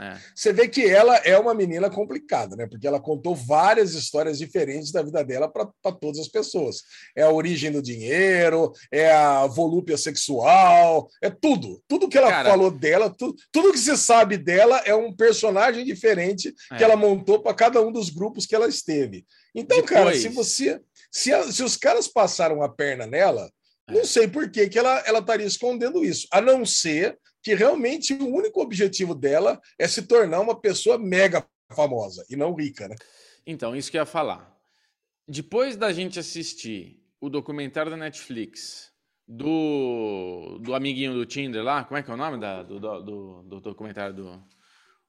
É. 0.00 0.16
Você 0.34 0.52
vê 0.52 0.68
que 0.68 0.88
ela 0.88 1.16
é 1.18 1.36
uma 1.36 1.52
menina 1.52 1.90
complicada, 1.90 2.54
né? 2.54 2.68
Porque 2.68 2.86
ela 2.86 3.00
contou 3.00 3.34
várias 3.34 3.94
histórias 3.94 4.38
diferentes 4.38 4.92
da 4.92 5.02
vida 5.02 5.24
dela 5.24 5.48
para 5.48 5.92
todas 5.92 6.20
as 6.20 6.28
pessoas. 6.28 6.82
É 7.16 7.22
a 7.22 7.30
origem 7.30 7.72
do 7.72 7.82
dinheiro, 7.82 8.72
é 8.92 9.12
a 9.12 9.46
volúpia 9.46 9.96
sexual, 9.96 11.08
é 11.20 11.30
tudo. 11.30 11.82
Tudo 11.88 12.08
que 12.08 12.16
ela 12.16 12.30
Cara, 12.30 12.50
falou 12.50 12.70
dela, 12.70 13.10
tudo, 13.10 13.34
tudo 13.50 13.72
que 13.72 13.78
você 13.78 13.96
sabe 13.96 14.36
dela 14.36 14.78
é 14.84 14.94
um 14.94 15.12
personagem 15.12 15.84
diferente 15.84 16.54
é. 16.70 16.76
que 16.76 16.84
ela 16.84 16.96
montou 16.96 17.40
para 17.42 17.54
cada 17.54 17.80
um 17.80 17.90
dos 17.90 18.08
grupos 18.08 18.46
que 18.46 18.54
ela 18.54 18.68
esteve. 18.68 19.26
Então, 19.52 19.78
Depois... 19.78 19.90
cara, 19.90 20.14
se 20.16 20.28
você. 20.28 20.80
Se, 21.10 21.52
se 21.52 21.62
os 21.62 21.76
caras 21.76 22.06
passaram 22.06 22.62
a 22.62 22.68
perna 22.68 23.06
nela, 23.06 23.50
não 23.88 24.04
sei 24.04 24.28
por 24.28 24.50
que, 24.50 24.68
que 24.68 24.78
ela, 24.78 25.02
ela 25.06 25.20
estaria 25.20 25.46
escondendo 25.46 26.04
isso, 26.04 26.26
a 26.30 26.40
não 26.40 26.64
ser 26.64 27.18
que 27.42 27.54
realmente 27.54 28.12
o 28.12 28.26
único 28.26 28.60
objetivo 28.60 29.14
dela 29.14 29.60
é 29.78 29.88
se 29.88 30.02
tornar 30.02 30.40
uma 30.40 30.58
pessoa 30.58 30.98
mega 30.98 31.46
famosa 31.72 32.24
e 32.28 32.36
não 32.36 32.54
rica, 32.54 32.88
né? 32.88 32.96
Então, 33.46 33.74
isso 33.74 33.90
que 33.90 33.96
eu 33.96 34.02
ia 34.02 34.06
falar. 34.06 34.54
Depois 35.26 35.76
da 35.76 35.92
gente 35.92 36.18
assistir 36.18 37.02
o 37.20 37.28
documentário 37.30 37.90
da 37.90 37.96
Netflix 37.96 38.90
do, 39.26 40.58
do 40.62 40.74
amiguinho 40.74 41.12
do 41.12 41.26
Tinder 41.26 41.62
lá, 41.62 41.84
como 41.84 41.98
é 41.98 42.02
que 42.02 42.10
é 42.10 42.14
o 42.14 42.16
nome 42.16 42.38
da, 42.38 42.62
do, 42.62 42.80
do, 42.80 43.42
do 43.42 43.60
documentário 43.60 44.14
do. 44.14 44.42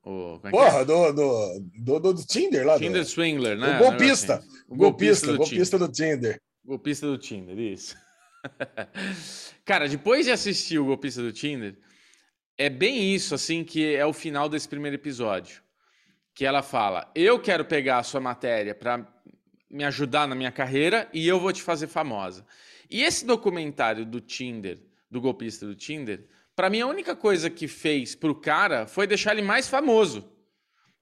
O, 0.03 0.39
é 0.43 0.49
Porra, 0.49 0.79
é? 0.79 0.85
do, 0.85 1.11
do, 1.11 1.99
do, 1.99 2.13
do, 2.13 2.25
Tinder 2.25 2.65
lá. 2.65 2.77
Tinder 2.77 3.03
do, 3.03 3.09
Swingler, 3.09 3.57
né? 3.57 3.77
O 3.77 3.83
golpista. 3.83 4.35
Assim. 4.35 4.47
O 4.67 4.75
golpista, 4.75 5.27
golpista, 5.27 5.27
do, 5.27 5.37
golpista 5.37 5.79
do 5.79 5.87
Tinder. 5.89 6.41
Golpista 6.65 7.07
do 7.07 7.17
Tinder, 7.17 7.59
isso. 7.59 7.95
Cara, 9.65 9.87
depois 9.87 10.25
de 10.25 10.31
assistir 10.31 10.79
o 10.79 10.85
Golpista 10.85 11.21
do 11.21 11.31
Tinder, 11.31 11.77
é 12.57 12.69
bem 12.69 13.13
isso, 13.13 13.33
assim, 13.33 13.63
que 13.63 13.95
é 13.95 14.05
o 14.05 14.13
final 14.13 14.49
desse 14.49 14.67
primeiro 14.67 14.95
episódio. 14.95 15.61
Que 16.33 16.45
ela 16.45 16.61
fala: 16.61 17.11
Eu 17.15 17.39
quero 17.39 17.65
pegar 17.65 17.99
a 17.99 18.03
sua 18.03 18.19
matéria 18.19 18.73
para 18.75 19.07
me 19.69 19.83
ajudar 19.83 20.27
na 20.27 20.35
minha 20.35 20.51
carreira 20.51 21.07
e 21.13 21.27
eu 21.27 21.39
vou 21.39 21.53
te 21.53 21.61
fazer 21.61 21.87
famosa. 21.87 22.45
E 22.89 23.03
esse 23.03 23.25
documentário 23.25 24.05
do 24.05 24.19
Tinder, 24.19 24.79
do 25.09 25.21
golpista 25.21 25.65
do 25.65 25.75
Tinder, 25.75 26.25
para 26.55 26.69
mim 26.69 26.81
a 26.81 26.87
única 26.87 27.15
coisa 27.15 27.49
que 27.49 27.67
fez 27.67 28.15
pro 28.15 28.33
cara 28.33 28.87
foi 28.87 29.05
deixar 29.05 29.33
ele 29.33 29.41
mais 29.41 29.67
famoso. 29.67 30.38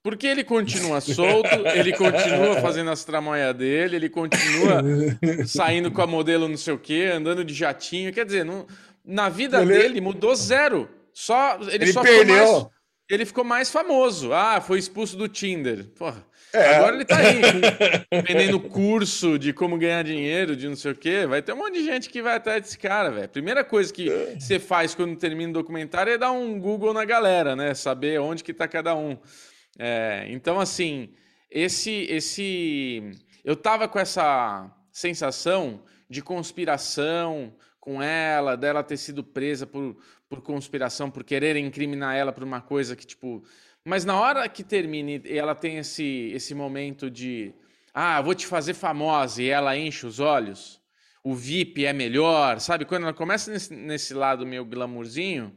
Porque 0.03 0.25
ele 0.27 0.43
continua 0.43 1.01
solto, 1.01 1.49
ele 1.75 1.91
continua 1.91 2.61
fazendo 2.61 2.89
as 2.89 3.03
tramóias 3.03 3.53
dele, 3.55 3.97
ele 3.97 4.09
continua 4.09 4.81
saindo 5.45 5.91
com 5.91 6.01
a 6.01 6.07
modelo 6.07 6.47
não 6.47 6.55
sei 6.55 6.73
o 6.73 6.79
quê, 6.79 7.09
andando 7.13 7.43
de 7.43 7.53
jatinho. 7.53 8.13
Quer 8.13 8.25
dizer, 8.25 8.45
não, 8.45 8.65
na 9.03 9.27
vida 9.27 9.61
ele... 9.61 9.77
dele 9.77 10.01
mudou 10.01 10.33
zero. 10.35 10.87
Só, 11.11 11.57
ele, 11.61 11.75
ele 11.75 11.93
só 11.93 12.01
perdeu. 12.01 12.35
Ficou 12.35 12.53
mais, 12.53 12.67
ele 13.09 13.25
ficou 13.25 13.43
mais 13.43 13.71
famoso. 13.71 14.33
Ah, 14.33 14.61
foi 14.61 14.79
expulso 14.79 15.17
do 15.17 15.27
Tinder. 15.27 15.85
Porra. 15.97 16.25
É. 16.53 16.75
Agora 16.75 16.95
ele 16.95 17.03
tá 17.03 17.17
aí, 17.17 17.41
vendendo 18.25 18.59
curso 18.59 19.37
de 19.37 19.51
como 19.51 19.77
ganhar 19.77 20.03
dinheiro, 20.03 20.55
de 20.55 20.67
não 20.69 20.75
sei 20.75 20.91
o 20.91 20.95
quê. 20.95 21.25
Vai 21.27 21.41
ter 21.41 21.53
um 21.53 21.57
monte 21.57 21.73
de 21.73 21.85
gente 21.85 22.09
que 22.09 22.21
vai 22.21 22.35
atrás 22.35 22.61
desse 22.61 22.77
cara, 22.77 23.09
velho. 23.09 23.27
Primeira 23.27 23.63
coisa 23.63 23.91
que 23.91 24.09
você 24.39 24.57
faz 24.57 24.95
quando 24.95 25.15
termina 25.17 25.49
o 25.49 25.53
documentário 25.53 26.13
é 26.13 26.17
dar 26.17 26.31
um 26.31 26.57
Google 26.59 26.93
na 26.93 27.03
galera, 27.03 27.55
né? 27.55 27.73
Saber 27.73 28.19
onde 28.21 28.43
que 28.43 28.53
tá 28.53 28.67
cada 28.67 28.95
um. 28.95 29.17
É, 29.77 30.25
então, 30.29 30.59
assim, 30.59 31.09
esse, 31.49 31.91
esse. 32.09 33.11
Eu 33.43 33.55
tava 33.55 33.87
com 33.87 33.99
essa 33.99 34.69
sensação 34.91 35.83
de 36.09 36.21
conspiração 36.21 37.55
com 37.79 38.01
ela, 38.01 38.57
dela 38.57 38.83
ter 38.83 38.97
sido 38.97 39.23
presa 39.23 39.65
por, 39.65 39.97
por 40.27 40.41
conspiração, 40.41 41.09
por 41.09 41.23
querer 41.23 41.55
incriminar 41.55 42.15
ela 42.15 42.33
por 42.33 42.43
uma 42.43 42.61
coisa 42.61 42.95
que, 42.95 43.05
tipo. 43.05 43.43
Mas 43.85 44.03
na 44.03 44.19
hora 44.19 44.49
que 44.49 44.63
termine 44.63 45.21
e 45.23 45.37
ela 45.37 45.55
tem 45.55 45.77
esse, 45.77 46.31
esse 46.33 46.53
momento 46.53 47.09
de. 47.09 47.53
Ah, 47.93 48.21
vou 48.21 48.35
te 48.35 48.45
fazer 48.45 48.73
famosa 48.73 49.41
e 49.41 49.49
ela 49.49 49.77
enche 49.77 50.05
os 50.05 50.19
olhos. 50.19 50.81
O 51.23 51.33
VIP 51.33 51.85
é 51.85 51.93
melhor, 51.93 52.59
sabe? 52.59 52.85
Quando 52.85 53.03
ela 53.03 53.13
começa 53.13 53.51
nesse, 53.51 53.73
nesse 53.73 54.13
lado 54.13 54.45
meio 54.45 54.65
glamourzinho, 54.65 55.55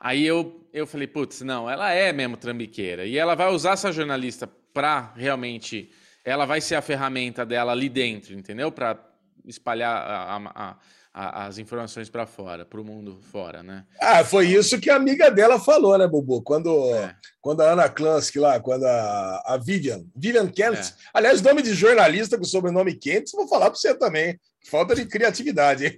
aí 0.00 0.26
eu, 0.26 0.66
eu 0.72 0.86
falei, 0.86 1.06
putz, 1.06 1.42
não, 1.42 1.70
ela 1.70 1.92
é 1.92 2.12
mesmo 2.12 2.36
trambiqueira. 2.36 3.04
E 3.04 3.18
ela 3.18 3.34
vai 3.34 3.52
usar 3.52 3.72
essa 3.72 3.92
jornalista 3.92 4.48
para 4.72 5.12
realmente. 5.14 5.90
Ela 6.24 6.46
vai 6.46 6.60
ser 6.60 6.74
a 6.74 6.82
ferramenta 6.82 7.44
dela 7.44 7.72
ali 7.72 7.88
dentro, 7.88 8.34
entendeu? 8.34 8.72
Para 8.72 8.98
espalhar 9.46 9.94
a, 9.94 10.36
a, 10.36 10.70
a 10.70 10.76
as 11.12 11.58
informações 11.58 12.08
para 12.08 12.24
fora, 12.24 12.64
para 12.64 12.80
o 12.80 12.84
mundo 12.84 13.18
fora, 13.20 13.62
né? 13.62 13.84
Ah, 14.00 14.24
foi 14.24 14.46
isso 14.46 14.80
que 14.80 14.88
a 14.88 14.94
amiga 14.94 15.28
dela 15.28 15.58
falou, 15.58 15.98
né, 15.98 16.06
Bubu? 16.06 16.40
Quando, 16.40 16.94
é. 16.94 17.14
quando 17.40 17.62
a 17.62 17.72
Ana 17.72 17.88
Klansky 17.88 18.38
lá, 18.38 18.60
quando 18.60 18.84
a, 18.84 19.42
a 19.44 19.56
Vivian, 19.56 20.04
Vivian 20.14 20.48
Kent, 20.48 20.78
é. 20.78 20.92
aliás, 21.12 21.42
nome 21.42 21.62
de 21.62 21.74
jornalista 21.74 22.38
com 22.38 22.44
sobrenome 22.44 22.94
Kent, 22.94 23.32
vou 23.32 23.48
falar 23.48 23.66
para 23.66 23.74
você 23.74 23.92
também. 23.92 24.38
Falta 24.70 24.94
de 24.94 25.04
criatividade. 25.04 25.96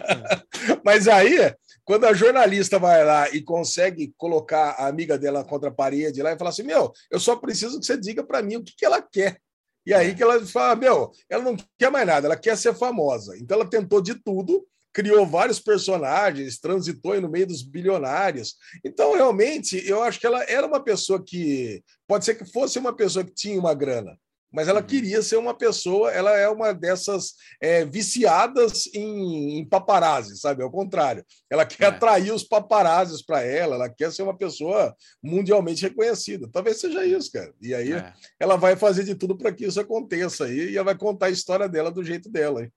Mas 0.82 1.08
aí, 1.08 1.54
quando 1.84 2.04
a 2.04 2.12
jornalista 2.12 2.78
vai 2.78 3.04
lá 3.04 3.28
e 3.30 3.42
consegue 3.42 4.12
colocar 4.16 4.70
a 4.72 4.86
amiga 4.86 5.18
dela 5.18 5.44
contra 5.44 5.68
a 5.68 5.74
parede 5.74 6.22
lá 6.22 6.32
e 6.32 6.38
falar 6.38 6.50
assim: 6.50 6.62
Meu, 6.62 6.92
eu 7.10 7.18
só 7.18 7.36
preciso 7.36 7.78
que 7.80 7.86
você 7.86 7.96
diga 7.96 8.24
para 8.24 8.42
mim 8.42 8.56
o 8.56 8.64
que, 8.64 8.74
que 8.76 8.84
ela 8.84 9.02
quer. 9.02 9.38
E 9.84 9.92
aí 9.92 10.14
que 10.14 10.22
ela 10.22 10.44
fala, 10.46 10.76
meu, 10.76 11.10
ela 11.28 11.42
não 11.42 11.56
quer 11.76 11.90
mais 11.90 12.06
nada, 12.06 12.26
ela 12.26 12.36
quer 12.36 12.56
ser 12.56 12.74
famosa. 12.74 13.36
Então 13.36 13.56
ela 13.58 13.68
tentou 13.68 14.00
de 14.00 14.14
tudo, 14.14 14.64
criou 14.92 15.26
vários 15.26 15.58
personagens, 15.58 16.58
transitou 16.58 17.20
no 17.20 17.28
meio 17.28 17.46
dos 17.46 17.62
bilionários. 17.62 18.54
Então, 18.84 19.14
realmente, 19.14 19.82
eu 19.88 20.02
acho 20.02 20.20
que 20.20 20.26
ela 20.26 20.42
era 20.44 20.66
uma 20.66 20.82
pessoa 20.82 21.22
que 21.24 21.82
pode 22.06 22.24
ser 22.24 22.34
que 22.36 22.44
fosse 22.44 22.78
uma 22.78 22.94
pessoa 22.94 23.24
que 23.24 23.34
tinha 23.34 23.58
uma 23.58 23.74
grana, 23.74 24.16
mas 24.52 24.68
ela 24.68 24.80
uhum. 24.80 24.86
queria 24.86 25.22
ser 25.22 25.36
uma 25.36 25.54
pessoa, 25.54 26.10
ela 26.12 26.36
é 26.36 26.48
uma 26.48 26.72
dessas 26.72 27.34
é, 27.60 27.84
viciadas 27.84 28.86
em, 28.94 29.58
em 29.58 29.64
paparazzi, 29.68 30.38
sabe? 30.38 30.62
Ao 30.62 30.70
contrário, 30.70 31.24
ela 31.50 31.64
quer 31.64 31.84
é. 31.84 31.86
atrair 31.86 32.32
os 32.32 32.44
paparazzis 32.44 33.24
para 33.24 33.42
ela, 33.42 33.76
ela 33.76 33.88
quer 33.88 34.12
ser 34.12 34.22
uma 34.22 34.36
pessoa 34.36 34.94
mundialmente 35.22 35.82
reconhecida. 35.82 36.48
Talvez 36.52 36.78
seja 36.78 37.04
isso, 37.04 37.32
cara. 37.32 37.52
E 37.60 37.74
aí 37.74 37.92
é. 37.92 38.12
ela 38.38 38.56
vai 38.56 38.76
fazer 38.76 39.04
de 39.04 39.14
tudo 39.14 39.36
para 39.36 39.52
que 39.52 39.64
isso 39.64 39.80
aconteça 39.80 40.44
aí, 40.44 40.70
e 40.70 40.76
ela 40.76 40.84
vai 40.84 40.96
contar 40.96 41.26
a 41.26 41.30
história 41.30 41.68
dela 41.68 41.90
do 41.90 42.04
jeito 42.04 42.30
dela. 42.30 42.62
Hein? 42.62 42.72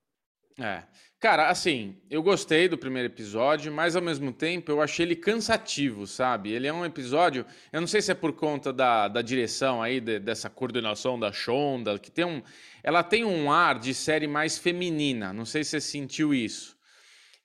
É. 0.60 0.84
Cara, 1.26 1.50
assim, 1.50 1.96
eu 2.08 2.22
gostei 2.22 2.68
do 2.68 2.78
primeiro 2.78 3.08
episódio, 3.08 3.74
mas 3.74 3.96
ao 3.96 4.02
mesmo 4.04 4.32
tempo 4.32 4.72
eu 4.72 4.80
achei 4.80 5.08
ele 5.08 5.16
cansativo, 5.16 6.06
sabe? 6.06 6.52
Ele 6.52 6.68
é 6.68 6.72
um 6.72 6.86
episódio, 6.86 7.44
eu 7.74 7.82
não 7.82 7.88
sei 7.88 8.00
se 8.00 8.12
é 8.12 8.14
por 8.14 8.34
conta 8.34 8.72
da, 8.72 9.08
da 9.08 9.24
direção 9.24 9.82
aí, 9.82 10.00
de, 10.00 10.20
dessa 10.20 10.52
coordenação 10.52 11.20
da 11.20 11.32
Shonda, 11.32 11.98
que 11.98 12.12
tem 12.12 12.26
um. 12.26 12.44
Ela 12.84 13.02
tem 13.02 13.26
um 13.26 13.52
ar 13.52 13.80
de 13.80 13.92
série 13.92 14.28
mais 14.28 14.60
feminina, 14.60 15.34
não 15.34 15.46
sei 15.46 15.64
se 15.64 15.72
você 15.72 15.82
sentiu 15.82 16.32
isso. 16.32 16.78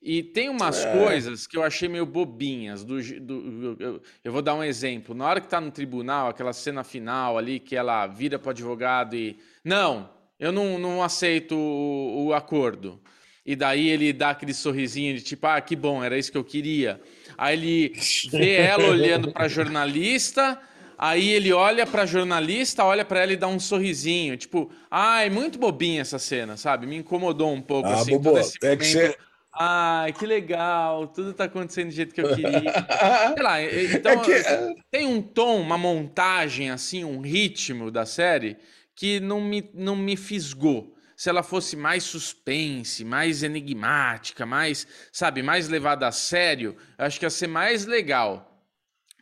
E 0.02 0.22
tem 0.22 0.50
umas 0.50 0.84
é. 0.84 0.92
coisas 0.92 1.46
que 1.46 1.56
eu 1.56 1.62
achei 1.62 1.88
meio 1.88 2.04
bobinhas. 2.04 2.84
Do, 2.84 3.00
do 3.18 3.76
eu, 3.80 4.02
eu, 4.22 4.30
vou 4.30 4.42
dar 4.42 4.56
um 4.56 4.62
exemplo. 4.62 5.14
Na 5.14 5.26
hora 5.26 5.40
que 5.40 5.49
tá 5.49 5.58
no 5.58 5.70
tribunal, 5.70 6.28
aquela 6.28 6.52
cena 6.52 6.84
final 6.84 7.38
ali, 7.38 7.58
que 7.58 7.75
ela 7.75 8.06
vira 8.06 8.38
pro 8.38 8.50
advogado 8.50 9.16
e. 9.16 9.38
Não, 9.64 10.10
eu 10.38 10.52
não, 10.52 10.78
não 10.78 11.02
aceito 11.02 11.56
o, 11.56 12.26
o 12.26 12.34
acordo. 12.34 13.00
E 13.44 13.56
daí 13.56 13.88
ele 13.88 14.12
dá 14.12 14.30
aquele 14.30 14.52
sorrisinho 14.52 15.14
de 15.14 15.23
tipo, 15.23 15.47
ah, 15.47 15.61
que 15.61 15.75
bom, 15.75 16.04
era 16.04 16.18
isso 16.18 16.30
que 16.30 16.38
eu 16.38 16.44
queria. 16.44 17.00
Aí 17.38 17.56
ele 17.56 17.92
vê 18.30 18.56
ela 18.56 18.85
olhando 18.88 19.32
para 19.32 19.49
jornalista, 19.49 20.61
aí 20.99 21.30
ele 21.30 21.52
olha 21.52 21.87
para 21.87 22.04
jornalista, 22.04 22.85
olha 22.85 23.04
para 23.04 23.20
ela 23.20 23.32
e 23.32 23.37
dá 23.37 23.49
um 23.49 23.59
sorrisinho, 23.59 24.37
tipo, 24.37 24.70
ai, 24.90 25.28
ah, 25.28 25.30
muito 25.30 25.59
bobinha 25.59 26.02
essa 26.02 26.18
cena, 26.18 26.56
sabe? 26.56 26.87
Me 26.87 26.97
incomodou 26.97 27.50
um 27.52 27.62
pouco 27.62 27.88
ah, 27.88 27.94
assim, 27.94 28.12
bobo, 28.12 28.30
todo 28.30 28.40
esse 28.40 28.59
é 28.62 28.76
que 28.76 28.85
você... 28.85 29.16
Ai, 29.52 30.12
que 30.12 30.25
legal, 30.26 31.09
tudo 31.09 31.35
tá 31.35 31.44
acontecendo 31.44 31.88
do 31.88 31.94
jeito 31.94 32.14
que 32.14 32.20
eu 32.20 32.37
queria. 32.37 32.62
Sei 33.35 33.42
lá, 33.42 33.62
então 33.62 34.12
é 34.12 34.16
que... 34.18 34.32
É 34.32 34.75
tem 34.90 35.06
um 35.06 35.20
tom, 35.20 35.61
uma 35.61 35.76
montagem 35.76 36.70
assim, 36.70 37.04
um 37.04 37.20
ritmo 37.20 37.90
da 37.90 38.06
série 38.06 38.56
que 38.94 39.18
não 39.18 39.40
me, 39.40 39.68
não 39.75 39.97
me 39.97 40.16
fisgou 40.16 40.94
se 41.20 41.28
ela 41.28 41.42
fosse 41.42 41.76
mais 41.76 42.02
suspense, 42.02 43.04
mais 43.04 43.42
enigmática, 43.42 44.46
mais, 44.46 44.86
sabe, 45.12 45.42
mais 45.42 45.68
levada 45.68 46.08
a 46.08 46.12
sério, 46.12 46.74
eu 46.98 47.04
acho 47.04 47.18
que 47.18 47.26
ia 47.26 47.30
ser 47.30 47.46
mais 47.46 47.84
legal. 47.84 48.66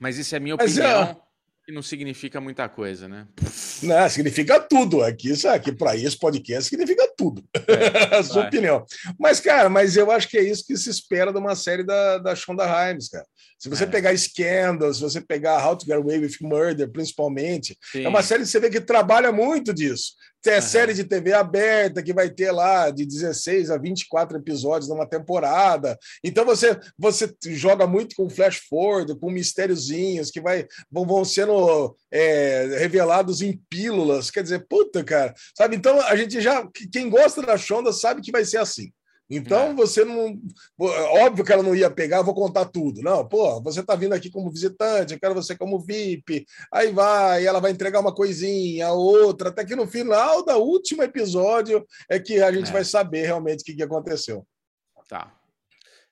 Mas 0.00 0.16
isso 0.16 0.36
é 0.36 0.38
minha 0.38 0.54
Mas 0.56 0.78
opinião. 0.78 1.02
É... 1.02 1.16
Que 1.66 1.72
não 1.72 1.82
significa 1.82 2.40
muita 2.40 2.68
coisa, 2.68 3.08
né? 3.08 3.26
Não, 3.82 4.08
significa 4.08 4.60
tudo. 4.60 5.02
Aqui, 5.02 5.32
aqui 5.48 5.72
para 5.72 5.96
isso, 5.96 6.20
podcast 6.20 6.70
significa 6.70 7.12
tudo. 7.16 7.42
É, 7.66 8.16
a 8.16 8.22
sua 8.22 8.42
vai. 8.42 8.46
opinião. 8.46 8.86
Mas, 9.18 9.40
cara, 9.40 9.68
mas 9.68 9.96
eu 9.96 10.08
acho 10.10 10.28
que 10.28 10.38
é 10.38 10.42
isso 10.42 10.64
que 10.64 10.76
se 10.76 10.88
espera 10.88 11.32
de 11.32 11.38
uma 11.38 11.56
série 11.56 11.82
da, 11.82 12.18
da 12.18 12.34
Shonda 12.34 12.64
Rhimes, 12.64 13.08
cara. 13.08 13.26
Se 13.58 13.68
você 13.68 13.82
é. 13.82 13.86
pegar 13.88 14.16
Scandal, 14.16 14.94
se 14.94 15.00
você 15.00 15.20
pegar 15.20 15.66
How 15.66 15.76
to 15.76 15.84
Get 15.84 15.96
Away 15.96 16.20
with 16.20 16.36
Murder, 16.40 16.88
principalmente, 16.90 17.76
Sim. 17.90 18.04
é 18.04 18.08
uma 18.08 18.22
série 18.22 18.44
que 18.44 18.48
você 18.48 18.60
vê 18.60 18.70
que 18.70 18.80
trabalha 18.80 19.32
muito 19.32 19.74
disso. 19.74 20.12
Tem 20.42 20.54
uhum. 20.54 20.62
série 20.62 20.94
de 20.94 21.04
TV 21.04 21.32
aberta 21.32 22.02
que 22.02 22.12
vai 22.12 22.30
ter 22.30 22.50
lá 22.52 22.90
de 22.90 23.04
16 23.04 23.70
a 23.70 23.76
24 23.76 24.38
episódios 24.38 24.88
numa 24.88 25.06
temporada. 25.06 25.98
Então 26.22 26.44
você 26.44 26.78
você 26.96 27.34
joga 27.46 27.86
muito 27.86 28.14
com 28.16 28.30
flash 28.30 28.60
forward, 28.68 29.18
com 29.18 29.30
mistériozinhos 29.30 30.30
que 30.30 30.40
vai, 30.40 30.66
vão, 30.90 31.06
vão 31.06 31.24
sendo 31.24 31.96
é, 32.10 32.78
revelados 32.78 33.42
em 33.42 33.60
pílulas. 33.68 34.30
Quer 34.30 34.42
dizer, 34.42 34.66
puta, 34.68 35.02
cara. 35.02 35.34
Sabe? 35.56 35.76
Então 35.76 36.00
a 36.00 36.14
gente 36.16 36.40
já. 36.40 36.66
Quem 36.92 37.10
gosta 37.10 37.42
da 37.42 37.56
Shonda 37.56 37.92
sabe 37.92 38.22
que 38.22 38.32
vai 38.32 38.44
ser 38.44 38.58
assim. 38.58 38.92
Então 39.30 39.70
é. 39.70 39.74
você 39.74 40.04
não. 40.04 40.40
Óbvio 40.78 41.44
que 41.44 41.52
ela 41.52 41.62
não 41.62 41.74
ia 41.74 41.90
pegar, 41.90 42.22
vou 42.22 42.34
contar 42.34 42.64
tudo. 42.66 43.02
Não, 43.02 43.26
pô, 43.26 43.60
você 43.60 43.80
está 43.80 43.94
vindo 43.94 44.14
aqui 44.14 44.30
como 44.30 44.50
visitante, 44.50 45.12
eu 45.12 45.20
quero 45.20 45.34
você 45.34 45.56
como 45.56 45.78
VIP. 45.80 46.46
Aí 46.72 46.90
vai, 46.90 47.44
ela 47.44 47.60
vai 47.60 47.70
entregar 47.70 48.00
uma 48.00 48.14
coisinha, 48.14 48.90
outra, 48.90 49.50
até 49.50 49.64
que 49.64 49.76
no 49.76 49.86
final 49.86 50.44
do 50.44 50.56
último 50.56 51.02
episódio 51.02 51.86
é 52.08 52.18
que 52.18 52.40
a 52.40 52.50
gente 52.50 52.70
é. 52.70 52.72
vai 52.72 52.84
saber 52.84 53.26
realmente 53.26 53.60
o 53.60 53.64
que, 53.64 53.74
que 53.74 53.82
aconteceu. 53.82 54.46
Tá. 55.08 55.34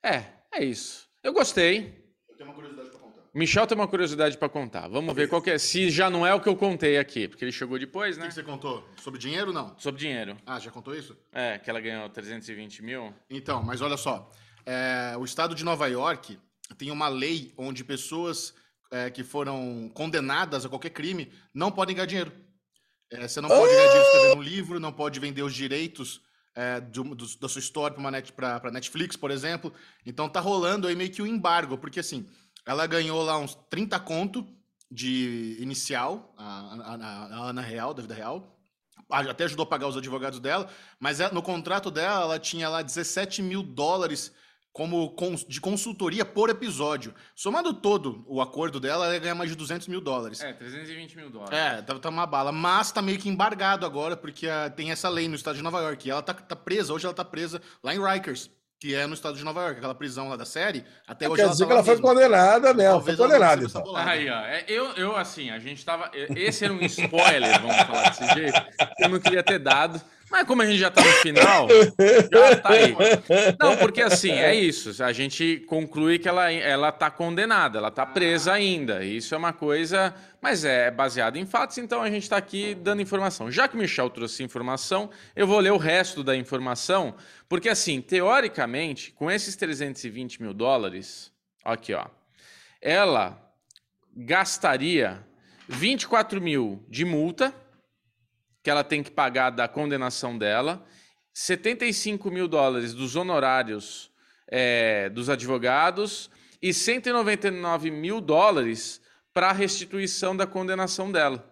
É, 0.03 0.25
é 0.53 0.65
isso. 0.65 1.07
Eu 1.23 1.33
gostei. 1.33 2.05
Eu 2.29 2.37
tenho 2.37 2.49
uma 2.49 2.55
curiosidade 2.55 2.91
Michel 3.37 3.67
tem 3.67 3.77
uma 3.77 3.87
curiosidade 3.87 4.39
para 4.39 4.49
contar. 4.49 4.89
Vamos 4.89 5.15
ver 5.15 5.29
qual 5.29 5.43
é. 5.45 5.59
Se 5.59 5.91
já 5.91 6.09
não 6.09 6.27
é 6.27 6.33
o 6.33 6.41
que 6.41 6.49
eu 6.49 6.57
contei 6.57 6.97
aqui, 6.97 7.29
porque 7.29 7.45
ele 7.45 7.53
chegou 7.53 7.79
depois, 7.79 8.17
né? 8.17 8.25
O 8.25 8.29
que 8.29 8.35
você 8.35 8.43
contou? 8.43 8.83
Sobre 8.97 9.21
dinheiro 9.21 9.53
não? 9.53 9.79
Sobre 9.79 10.01
dinheiro. 10.01 10.39
Ah, 10.47 10.59
já 10.59 10.71
contou 10.71 10.95
isso? 10.95 11.15
É, 11.31 11.59
que 11.59 11.69
ela 11.69 11.79
ganhou 11.79 12.09
320 12.09 12.83
mil. 12.83 13.13
Então, 13.29 13.63
mas 13.63 13.83
olha 13.83 13.99
só. 13.99 14.33
É, 14.65 15.15
o 15.19 15.25
estado 15.27 15.55
de 15.55 15.67
Nova 15.67 15.87
York 15.87 16.39
tem 16.79 16.91
uma 16.91 17.09
lei 17.09 17.53
onde 17.59 17.85
pessoas 17.85 18.55
é, 18.91 19.11
que 19.11 19.23
foram 19.23 19.91
condenadas 19.93 20.65
a 20.65 20.71
qualquer 20.71 20.91
crime 20.91 21.31
não 21.53 21.71
podem 21.71 21.95
ganhar 21.95 22.07
dinheiro. 22.07 22.33
É, 23.13 23.29
você 23.29 23.43
não 23.43 23.51
pode 23.51 23.71
ganhar 23.71 23.87
dinheiro 23.87 24.07
escrevendo 24.07 24.39
um 24.39 24.43
livro, 24.43 24.81
não 24.81 24.95
pode 24.95 25.21
vender 25.21 25.43
os 25.43 25.55
direitos 25.55 26.23
é, 26.55 26.81
do, 26.81 27.15
do, 27.15 27.27
da 27.39 27.51
sua 27.51 27.59
história 27.59 27.95
para 27.95 28.11
net, 28.11 28.33
Netflix, 28.73 29.15
por 29.15 29.31
exemplo. 29.31 29.75
Então 30.07 30.27
tá 30.27 30.41
rolando 30.41 30.89
aí 30.89 30.97
meio 30.97 31.11
que 31.11 31.21
o 31.21 31.27
um 31.27 31.29
embargo, 31.29 31.77
porque 31.77 32.01
assim 32.01 32.27
ela 32.67 32.87
ganhou 32.87 33.23
lá 33.23 33.39
uns 33.39 33.55
30 33.71 33.99
conto 34.01 34.47
de 34.91 35.57
inicial, 35.61 36.35
a, 36.37 36.75
a, 36.75 36.95
a 36.95 37.49
Ana 37.49 37.63
Real, 37.63 37.95
da 37.95 38.03
vida 38.03 38.15
real, 38.15 38.57
até 39.09 39.45
ajudou 39.45 39.63
a 39.63 39.67
pagar 39.67 39.87
os 39.87 39.97
advogados 39.97 40.41
dela, 40.41 40.69
mas 40.99 41.19
no 41.33 41.43
contrato 41.43 41.91
dela, 41.91 42.23
ela 42.23 42.39
tinha 42.39 42.69
lá 42.69 42.83
17 42.83 43.41
mil 43.41 43.63
dólares 43.63 44.33
como 44.77 45.15
de 45.49 45.59
consultoria 45.59 46.23
por 46.23 46.51
episódio. 46.51 47.15
Somando 47.35 47.73
todo 47.73 48.23
o 48.29 48.43
acordo 48.43 48.79
dela, 48.79 49.07
ela 49.07 49.15
ia 49.15 49.21
ganhar 49.21 49.35
mais 49.35 49.49
de 49.49 49.57
200 49.57 49.89
mil 49.89 50.03
dólares. 50.03 50.43
É, 50.43 50.53
320 50.53 51.17
mil 51.17 51.31
dólares. 51.31 51.59
É, 51.59 51.81
tá, 51.81 51.99
tá 51.99 52.11
uma 52.11 52.27
bala. 52.27 52.53
Mas 52.53 52.93
tá 52.93 53.01
meio 53.01 53.19
que 53.19 53.27
embargado 53.27 53.87
agora, 53.87 54.19
porque 54.19 54.47
uh, 54.47 54.71
tem 54.77 54.91
essa 54.91 55.09
lei 55.09 55.29
no 55.29 55.35
estado 55.35 55.57
de 55.57 55.63
Nova 55.63 55.81
York. 55.81 56.07
E 56.07 56.11
ela 56.11 56.21
tá, 56.21 56.35
tá 56.35 56.55
presa, 56.55 56.93
hoje 56.93 57.07
ela 57.07 57.15
tá 57.15 57.25
presa 57.25 57.63
lá 57.83 57.95
em 57.95 58.05
Rikers, 58.05 58.51
que 58.79 58.95
é 58.95 59.07
no 59.07 59.15
estado 59.15 59.37
de 59.37 59.45
Nova 59.45 59.63
York, 59.63 59.79
aquela 59.79 59.95
prisão 59.95 60.29
lá 60.29 60.37
da 60.37 60.45
série. 60.45 60.85
Até 61.07 61.25
é, 61.25 61.29
hoje 61.29 61.37
quer 61.37 61.43
ela 61.43 61.53
dizer 61.53 61.65
tá 61.65 61.69
que 61.69 61.73
ela 61.73 61.85
foi 61.85 62.01
condenada 62.01 62.75
mesmo, 62.75 62.91
Talvez 62.93 63.17
foi 63.17 63.27
condenada. 63.27 63.65
Então. 63.65 63.97
Aí, 63.97 64.29
ó, 64.29 64.41
é, 64.41 64.65
eu, 64.69 64.93
eu, 64.93 65.17
assim, 65.17 65.51
a 65.51 65.59
gente 65.59 65.85
tava. 65.85 66.11
Esse 66.15 66.65
era 66.65 66.75
um 66.75 66.81
spoiler, 66.83 67.61
vamos 67.61 67.77
falar 67.83 68.11
desse 68.11 68.35
jeito. 68.35 68.63
Eu 68.99 69.09
não 69.09 69.21
queria 69.21 69.43
ter 69.43 69.59
dado. 69.59 70.01
Mas 70.31 70.47
como 70.47 70.63
a 70.63 70.67
gente 70.67 70.79
já 70.79 70.91
tá 70.91 71.03
no 71.03 71.13
final, 71.13 71.69
já 72.33 72.57
tá 72.57 72.71
aí. 72.71 72.95
Não, 73.61 73.77
porque 73.77 74.03
assim, 74.03 74.33
é 74.33 74.55
isso. 74.55 75.03
A 75.03 75.13
gente 75.13 75.65
conclui 75.69 76.19
que 76.19 76.29
ela, 76.29 76.51
ela 76.51 76.91
tá 76.91 77.11
condenada, 77.11 77.79
ela 77.79 77.91
tá 77.91 78.05
presa 78.05 78.53
ainda. 78.53 79.05
Isso 79.05 79.35
é 79.35 79.39
uma 79.39 79.53
coisa, 79.53 80.15
mas 80.41 80.65
é 80.65 80.91
baseado 80.91 81.37
em 81.37 81.47
fatos, 81.47 81.79
então 81.79 82.03
a 82.03 82.11
gente 82.11 82.29
tá 82.29 82.37
aqui 82.37 82.75
dando 82.75 83.03
informação. 83.03 83.51
Já 83.51 83.69
que 83.69 83.77
o 83.77 83.79
Michel 83.79 84.11
trouxe 84.11 84.43
informação, 84.43 85.11
eu 85.35 85.47
vou 85.47 85.61
ler 85.61 85.73
o 85.73 85.77
resto 85.77 86.25
da 86.25 86.37
informação, 86.37 87.15
porque 87.49 87.69
assim, 87.69 88.01
teoricamente, 88.01 89.13
com 89.13 89.31
esses 89.31 89.55
320 89.55 90.43
mil 90.43 90.53
dólares, 90.53 91.33
aqui 91.65 91.95
ó, 91.95 92.07
ela 92.83 93.41
gastaria 94.17 95.25
24 95.69 96.41
mil 96.41 96.85
de 96.89 97.05
multa 97.05 97.55
que 98.67 98.71
ela 98.71 98.83
tem 98.83 99.01
que 99.01 99.13
pagar 99.13 99.51
da 99.51 99.69
condenação 99.69 100.37
dela, 100.37 100.85
75 101.33 102.29
mil 102.33 102.49
dólares 102.49 102.93
dos 102.93 103.15
honorários 103.15 104.11
é, 104.49 105.09
dos 105.09 105.31
advogados 105.31 106.29
e 106.61 106.75
199 106.75 107.93
mil 107.93 108.21
dólares 108.21 109.01
para 109.33 109.51
a 109.51 109.53
restituição 109.53 110.37
da 110.37 110.49
condenação 110.49 111.13
dela. 111.13 111.49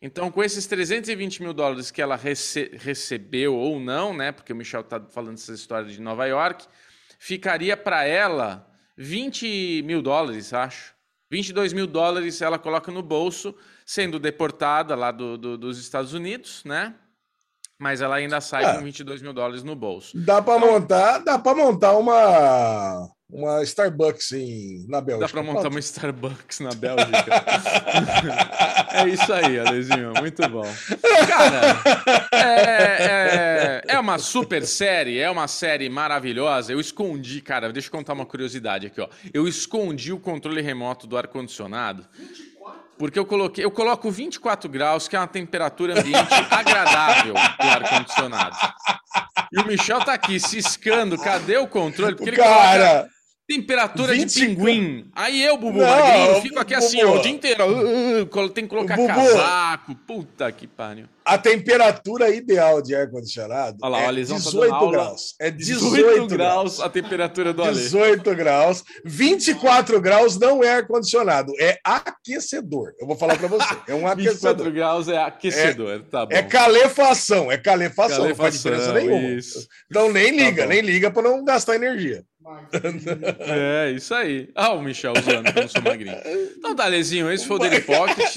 Então, 0.00 0.30
com 0.30 0.44
esses 0.44 0.64
320 0.68 1.42
mil 1.42 1.52
dólares 1.52 1.90
que 1.90 2.00
ela 2.00 2.14
rece 2.14 2.70
recebeu 2.74 3.56
ou 3.56 3.80
não, 3.80 4.16
né? 4.16 4.30
Porque 4.30 4.52
o 4.52 4.56
Michel 4.56 4.82
está 4.82 5.00
falando 5.00 5.34
essa 5.34 5.54
história 5.54 5.88
de 5.88 6.00
Nova 6.00 6.24
York, 6.24 6.68
ficaria 7.18 7.76
para 7.76 8.04
ela 8.04 8.64
20 8.96 9.82
mil 9.84 10.00
dólares, 10.00 10.54
acho. 10.54 10.93
22 11.34 11.72
mil 11.72 11.88
dólares 11.88 12.40
ela 12.40 12.60
coloca 12.60 12.92
no 12.92 13.02
bolso 13.02 13.52
sendo 13.84 14.20
deportada 14.20 14.94
lá 14.94 15.10
do, 15.10 15.36
do, 15.36 15.58
dos 15.58 15.80
Estados 15.80 16.14
Unidos, 16.14 16.62
né? 16.64 16.94
Mas 17.76 18.00
ela 18.00 18.14
ainda 18.14 18.40
sai 18.40 18.64
é. 18.64 18.74
com 18.74 18.84
22 18.84 19.20
mil 19.20 19.32
dólares 19.32 19.64
no 19.64 19.74
bolso. 19.74 20.16
Dá 20.16 20.40
para 20.40 20.58
então, 20.58 20.70
montar, 20.70 21.18
dá 21.18 21.36
para 21.36 21.56
montar 21.56 21.96
uma 21.96 23.10
uma 23.28 23.64
Starbucks 23.64 24.30
em, 24.30 24.86
na 24.88 25.00
Bélgica. 25.00 25.26
Dá 25.26 25.32
para 25.32 25.42
montar 25.42 25.68
uma 25.68 25.80
Starbucks 25.80 26.60
na 26.60 26.72
Bélgica. 26.72 27.44
é 28.94 29.08
isso 29.08 29.32
aí, 29.32 29.58
Alezinho. 29.58 30.12
Muito 30.20 30.48
bom. 30.48 30.72
Cara, 31.26 31.82
é, 32.32 32.42
é, 32.42 33.43
é, 33.94 33.98
uma 33.98 34.18
super 34.18 34.66
série, 34.66 35.18
é 35.18 35.30
uma 35.30 35.48
série 35.48 35.88
maravilhosa. 35.88 36.72
Eu 36.72 36.80
escondi, 36.80 37.40
cara, 37.40 37.72
deixa 37.72 37.88
eu 37.88 37.92
contar 37.92 38.12
uma 38.12 38.26
curiosidade 38.26 38.86
aqui, 38.86 39.00
ó. 39.00 39.08
Eu 39.32 39.48
escondi 39.48 40.12
o 40.12 40.18
controle 40.18 40.60
remoto 40.60 41.06
do 41.06 41.16
ar-condicionado. 41.16 42.06
24 42.18 42.84
porque 42.96 43.18
eu 43.18 43.26
coloquei, 43.26 43.64
eu 43.64 43.70
coloco 43.70 44.10
24 44.10 44.70
graus, 44.70 45.08
que 45.08 45.16
é 45.16 45.18
uma 45.18 45.26
temperatura 45.26 45.98
ambiente 45.98 46.32
agradável 46.50 47.34
do 47.34 47.66
ar-condicionado. 47.66 48.56
E 49.52 49.60
o 49.60 49.66
Michel 49.66 50.00
tá 50.04 50.14
aqui 50.14 50.38
ciscando, 50.38 51.18
cadê 51.18 51.56
o 51.56 51.66
controle? 51.66 52.14
Porque 52.14 52.30
ele 52.30 52.36
cara, 52.36 53.08
temperatura 53.46 54.14
20... 54.14 54.32
de 54.32 54.46
pinguim. 54.46 55.10
Aí 55.14 55.42
eu, 55.42 55.56
Bubu 55.56 55.78
não, 55.78 55.86
Magrinho, 55.86 56.42
fico 56.42 56.58
aqui 56.58 56.74
Bubu. 56.74 56.86
assim, 56.86 57.02
ó, 57.02 57.16
o 57.16 57.22
dia 57.22 57.32
inteiro. 57.32 57.64
Uh, 57.64 58.22
uh, 58.22 58.48
tem 58.50 58.64
que 58.64 58.70
colocar 58.70 58.96
Bubu. 58.96 59.08
casaco. 59.08 59.94
Puta 60.06 60.50
que 60.50 60.66
pariu. 60.66 61.06
A 61.24 61.38
temperatura 61.38 62.28
ideal 62.28 62.82
de 62.82 62.94
ar-condicionado 62.94 63.78
é 63.82 64.12
18 64.12 64.70
tá 64.70 64.90
graus. 64.90 65.34
É 65.40 65.50
18, 65.50 65.94
18 65.96 66.26
graus 66.28 66.80
a 66.80 66.88
temperatura 66.90 67.52
do 67.54 67.62
18 67.62 68.28
Ale. 68.28 68.38
graus. 68.38 68.84
24 69.06 70.00
graus 70.02 70.38
não 70.38 70.62
é 70.62 70.74
ar-condicionado, 70.74 71.52
é 71.58 71.78
aquecedor. 71.82 72.92
Eu 73.00 73.06
vou 73.06 73.16
falar 73.16 73.38
para 73.38 73.48
você. 73.48 73.74
É 73.88 73.94
um 73.94 74.04
aquecedor. 74.06 74.66
24 74.66 74.72
graus 74.72 75.08
é 75.08 75.16
aquecedor, 75.16 75.92
é, 75.92 75.98
tá 76.00 76.26
bom. 76.26 76.34
É 76.34 76.42
calefação, 76.42 77.50
é 77.50 77.56
calefação, 77.56 78.18
calefação 78.18 78.28
não 78.28 78.34
faz 78.34 78.54
diferença 78.54 78.92
nenhuma. 78.92 79.28
Isso. 79.30 79.66
Então 79.90 80.12
nem 80.12 80.30
liga, 80.30 80.62
tá 80.62 80.68
nem 80.68 80.82
liga 80.82 81.10
para 81.10 81.22
não 81.22 81.42
gastar 81.42 81.76
energia. 81.76 82.22
É, 83.40 83.92
isso 83.92 84.14
aí. 84.14 84.50
Ah, 84.54 84.72
o 84.72 84.82
Michel 84.82 85.12
usando 85.16 85.52
que 85.52 85.58
eu 85.58 85.62
não 85.62 85.68
sou 85.68 85.82
magrinho. 85.82 86.16
Então, 86.56 86.74
Dalezinho, 86.74 87.30
esse 87.30 87.46
foi 87.46 87.56
o 87.56 87.58
Daily 87.58 87.80
Pocket. 87.80 88.36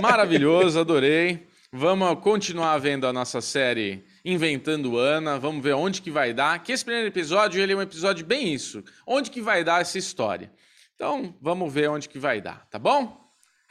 Maravilhoso, 0.00 0.78
adorei. 0.78 1.46
Vamos 1.72 2.20
continuar 2.20 2.76
vendo 2.78 3.06
a 3.06 3.12
nossa 3.12 3.40
série 3.40 4.04
Inventando 4.24 4.98
Ana. 4.98 5.38
Vamos 5.38 5.62
ver 5.62 5.72
onde 5.72 6.02
que 6.02 6.10
vai 6.10 6.34
dar. 6.34 6.62
Que 6.62 6.72
esse 6.72 6.84
primeiro 6.84 7.08
episódio 7.08 7.62
ele 7.62 7.72
é 7.72 7.76
um 7.76 7.82
episódio 7.82 8.26
bem 8.26 8.52
isso. 8.52 8.84
Onde 9.06 9.30
que 9.30 9.40
vai 9.40 9.64
dar 9.64 9.80
essa 9.80 9.96
história? 9.96 10.52
Então, 10.94 11.34
vamos 11.40 11.72
ver 11.72 11.88
onde 11.88 12.08
que 12.08 12.18
vai 12.18 12.40
dar, 12.40 12.66
tá 12.70 12.78
bom? 12.78 13.21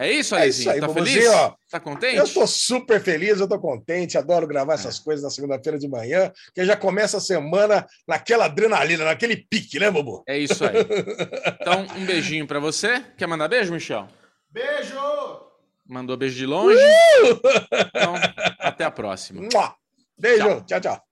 É 0.02 0.12
isso, 0.12 0.36
Alezinho? 0.36 0.72
É 0.72 0.78
isso 0.78 0.84
aí, 0.84 0.88
tá 0.88 0.94
feliz? 0.96 1.14
Dizer, 1.14 1.28
ó, 1.30 1.56
tá 1.70 1.80
contente? 1.80 2.18
Eu 2.18 2.28
tô 2.28 2.48
super 2.48 3.00
feliz, 3.00 3.40
eu 3.40 3.48
tô 3.48 3.60
contente, 3.60 4.18
adoro 4.18 4.48
gravar 4.48 4.74
é. 4.74 4.76
essas 4.76 4.98
coisas 4.98 5.24
na 5.24 5.30
segunda-feira 5.30 5.78
de 5.78 5.88
manhã, 5.88 6.32
que 6.56 6.66
já 6.66 6.76
começa 6.76 7.18
a 7.18 7.22
semana 7.22 7.86
naquela 8.08 8.46
adrenalina, 8.46 9.06
naquele 9.06 9.38
pique, 9.38 9.80
né, 9.80 9.92
Bobo? 9.92 10.24
É 10.28 10.40
isso 10.40 10.66
aí. 10.66 10.72
Então, 11.62 11.86
um 11.96 12.06
beijinho 12.06 12.48
para 12.48 12.60
você. 12.60 13.04
Quer 13.16 13.28
mandar 13.28 13.48
beijo, 13.48 13.72
Michel? 13.72 14.08
Beijo! 14.50 14.98
Mandou 15.88 16.18
beijo 16.18 16.36
de 16.36 16.48
longe. 16.48 16.76
Uh! 16.76 17.40
Então, 17.88 18.16
até 18.58 18.84
a 18.84 18.90
próxima. 18.90 19.48
Beijo, 20.18 20.44
tchau, 20.44 20.64
tchau. 20.66 20.82
tchau. 20.82 21.11